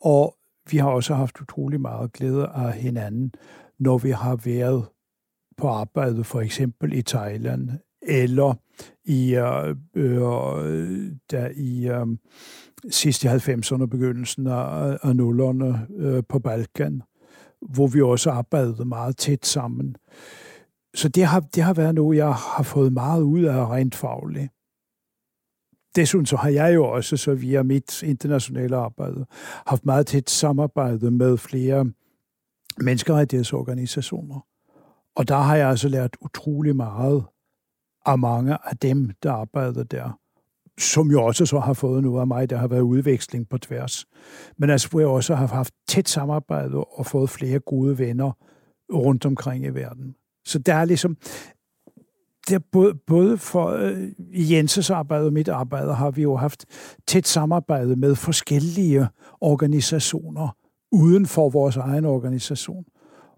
Og 0.00 0.36
vi 0.70 0.78
har 0.78 0.90
også 0.90 1.14
haft 1.14 1.40
utrolig 1.40 1.80
meget 1.80 2.12
glæde 2.12 2.46
af 2.46 2.72
hinanden, 2.72 3.32
når 3.78 3.98
vi 3.98 4.10
har 4.10 4.36
været 4.36 4.86
på 5.56 5.68
arbejde, 5.68 6.24
for 6.24 6.40
eksempel 6.40 6.92
i 6.92 7.02
Thailand, 7.02 7.70
eller 8.02 8.54
i, 9.04 9.34
øh, 9.34 9.76
øh, 9.94 11.12
der 11.30 11.48
i 11.56 11.88
øh, 11.88 12.06
sidst 12.90 13.24
i 13.24 13.26
90'erne, 13.26 13.86
begyndelsen 13.86 14.46
af, 14.46 14.98
af 15.02 15.16
nullerne 15.16 15.86
øh, 15.96 16.22
på 16.28 16.38
Balkan, 16.38 17.02
hvor 17.60 17.86
vi 17.86 18.02
også 18.02 18.30
arbejdede 18.30 18.84
meget 18.84 19.16
tæt 19.16 19.46
sammen. 19.46 19.96
Så 20.94 21.08
det 21.08 21.24
har, 21.24 21.40
det 21.40 21.62
har 21.62 21.74
været 21.74 21.94
noget, 21.94 22.16
jeg 22.16 22.34
har 22.34 22.62
fået 22.62 22.92
meget 22.92 23.22
ud 23.22 23.42
af 23.42 23.70
rent 23.70 23.94
fagligt. 23.94 24.52
Desuden 25.96 26.26
så 26.26 26.36
har 26.36 26.48
jeg 26.48 26.74
jo 26.74 26.84
også, 26.84 27.16
så 27.16 27.34
via 27.34 27.62
mit 27.62 28.02
internationale 28.02 28.76
arbejde, 28.76 29.26
haft 29.66 29.86
meget 29.86 30.06
tæt 30.06 30.30
samarbejde 30.30 31.10
med 31.10 31.36
flere 31.36 31.92
menneskerettighedsorganisationer. 32.78 34.46
Og 35.16 35.28
der 35.28 35.36
har 35.36 35.56
jeg 35.56 35.68
altså 35.68 35.88
lært 35.88 36.16
utrolig 36.20 36.76
meget 36.76 37.24
af 38.06 38.18
mange 38.18 38.58
af 38.64 38.76
dem, 38.76 39.10
der 39.22 39.32
arbejder 39.32 39.82
der 39.82 40.19
som 40.80 41.10
jo 41.10 41.24
også 41.24 41.46
så 41.46 41.58
har 41.58 41.72
fået 41.72 42.02
noget 42.02 42.20
af 42.20 42.26
mig, 42.26 42.50
der 42.50 42.56
har 42.56 42.68
været 42.68 42.80
udveksling 42.80 43.48
på 43.48 43.58
tværs. 43.58 44.06
Men 44.58 44.70
altså, 44.70 44.88
hvor 44.88 45.00
jeg 45.00 45.08
også 45.08 45.34
har 45.34 45.46
haft 45.46 45.74
tæt 45.88 46.08
samarbejde 46.08 46.84
og 46.84 47.06
fået 47.06 47.30
flere 47.30 47.58
gode 47.58 47.98
venner 47.98 48.32
rundt 48.92 49.26
omkring 49.26 49.64
i 49.64 49.68
verden. 49.68 50.14
Så 50.44 50.58
der 50.58 50.74
er 50.74 50.84
ligesom, 50.84 51.16
der 52.48 52.58
både, 52.72 52.94
både 53.06 53.38
for 53.38 53.68
øh, 53.68 54.52
Jenses 54.52 54.90
arbejde 54.90 55.26
og 55.26 55.32
mit 55.32 55.48
arbejde 55.48 55.94
har 55.94 56.10
vi 56.10 56.22
jo 56.22 56.36
haft 56.36 56.66
tæt 57.06 57.26
samarbejde 57.26 57.96
med 57.96 58.14
forskellige 58.14 59.08
organisationer 59.40 60.56
uden 60.92 61.26
for 61.26 61.50
vores 61.50 61.76
egen 61.76 62.04
organisation, 62.04 62.84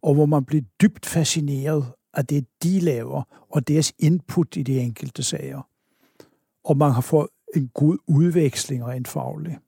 og 0.03 0.15
hvor 0.15 0.27
man 0.27 0.45
bliver 0.45 0.63
dybt 0.83 1.07
fascineret 1.07 1.85
af 2.15 2.27
det, 2.27 2.47
de 2.63 2.81
laver, 2.81 3.23
og 3.51 3.69
deres 3.69 3.93
input 3.99 4.57
i 4.57 4.63
de 4.63 4.81
enkelte 4.81 5.23
sager. 5.23 5.69
Og 6.65 6.77
man 6.77 6.91
har 6.91 7.01
fået 7.01 7.27
en 7.57 7.71
god 7.75 7.99
udveksling 8.09 8.85
og 8.85 8.97
en 8.97 9.07
faglig. 9.07 9.59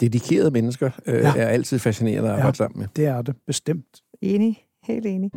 Dedikerede 0.00 0.50
mennesker 0.50 0.90
øh, 1.06 1.14
ja. 1.14 1.32
er 1.36 1.46
altid 1.46 1.78
fascinerende 1.78 2.28
at 2.28 2.34
arbejde 2.34 2.46
ja, 2.48 2.52
sammen 2.52 2.80
med. 2.80 2.88
det 2.96 3.06
er 3.06 3.22
det, 3.22 3.34
bestemt. 3.46 4.02
Enig, 4.22 4.66
helt 4.82 5.06
enig. 5.06 5.30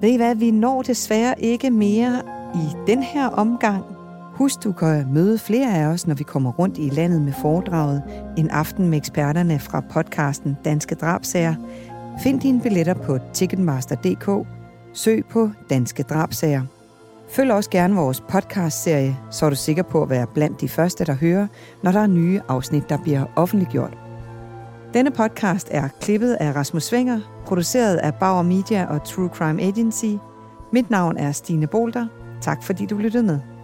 Ved 0.00 0.08
I 0.08 0.16
hvad, 0.16 0.34
vi 0.34 0.50
når 0.50 0.82
desværre 0.82 1.40
ikke 1.40 1.70
mere 1.70 2.22
i 2.54 2.86
den 2.86 3.02
her 3.02 3.26
omgang. 3.26 3.84
Husk, 4.34 4.64
du 4.64 4.72
kan 4.72 5.06
møde 5.12 5.38
flere 5.38 5.74
af 5.74 5.86
os, 5.86 6.06
når 6.06 6.14
vi 6.14 6.24
kommer 6.24 6.52
rundt 6.52 6.78
i 6.78 6.88
landet 6.88 7.22
med 7.22 7.32
foredraget 7.42 8.02
En 8.38 8.50
aften 8.50 8.88
med 8.88 8.98
eksperterne 8.98 9.58
fra 9.58 9.80
podcasten 9.80 10.56
Danske 10.64 10.94
Drabsager. 10.94 11.54
Find 12.22 12.40
dine 12.40 12.60
billetter 12.62 12.94
på 12.94 13.18
ticketmaster.dk. 13.32 14.46
Søg 14.92 15.24
på 15.30 15.50
Danske 15.70 16.02
Drabsager. 16.02 16.75
Følg 17.28 17.52
også 17.52 17.70
gerne 17.70 17.94
vores 17.94 18.20
podcast-serie, 18.20 19.16
så 19.30 19.46
er 19.46 19.50
du 19.50 19.56
sikker 19.56 19.82
på 19.82 20.02
at 20.02 20.10
være 20.10 20.26
blandt 20.26 20.60
de 20.60 20.68
første, 20.68 21.04
der 21.04 21.14
hører, 21.14 21.46
når 21.82 21.92
der 21.92 22.00
er 22.00 22.06
nye 22.06 22.40
afsnit, 22.48 22.88
der 22.88 22.98
bliver 22.98 23.24
offentliggjort. 23.36 23.98
Denne 24.94 25.10
podcast 25.10 25.68
er 25.70 25.88
klippet 26.00 26.34
af 26.40 26.56
Rasmus 26.56 26.84
Svinger, 26.84 27.42
produceret 27.46 27.96
af 27.96 28.14
Bauer 28.14 28.42
Media 28.42 28.86
og 28.86 29.04
True 29.04 29.28
Crime 29.28 29.62
Agency. 29.62 30.14
Mit 30.72 30.90
navn 30.90 31.16
er 31.16 31.32
Stine 31.32 31.66
Bolter. 31.66 32.06
Tak 32.40 32.62
fordi 32.62 32.86
du 32.86 32.96
lyttede 32.96 33.22
med. 33.22 33.55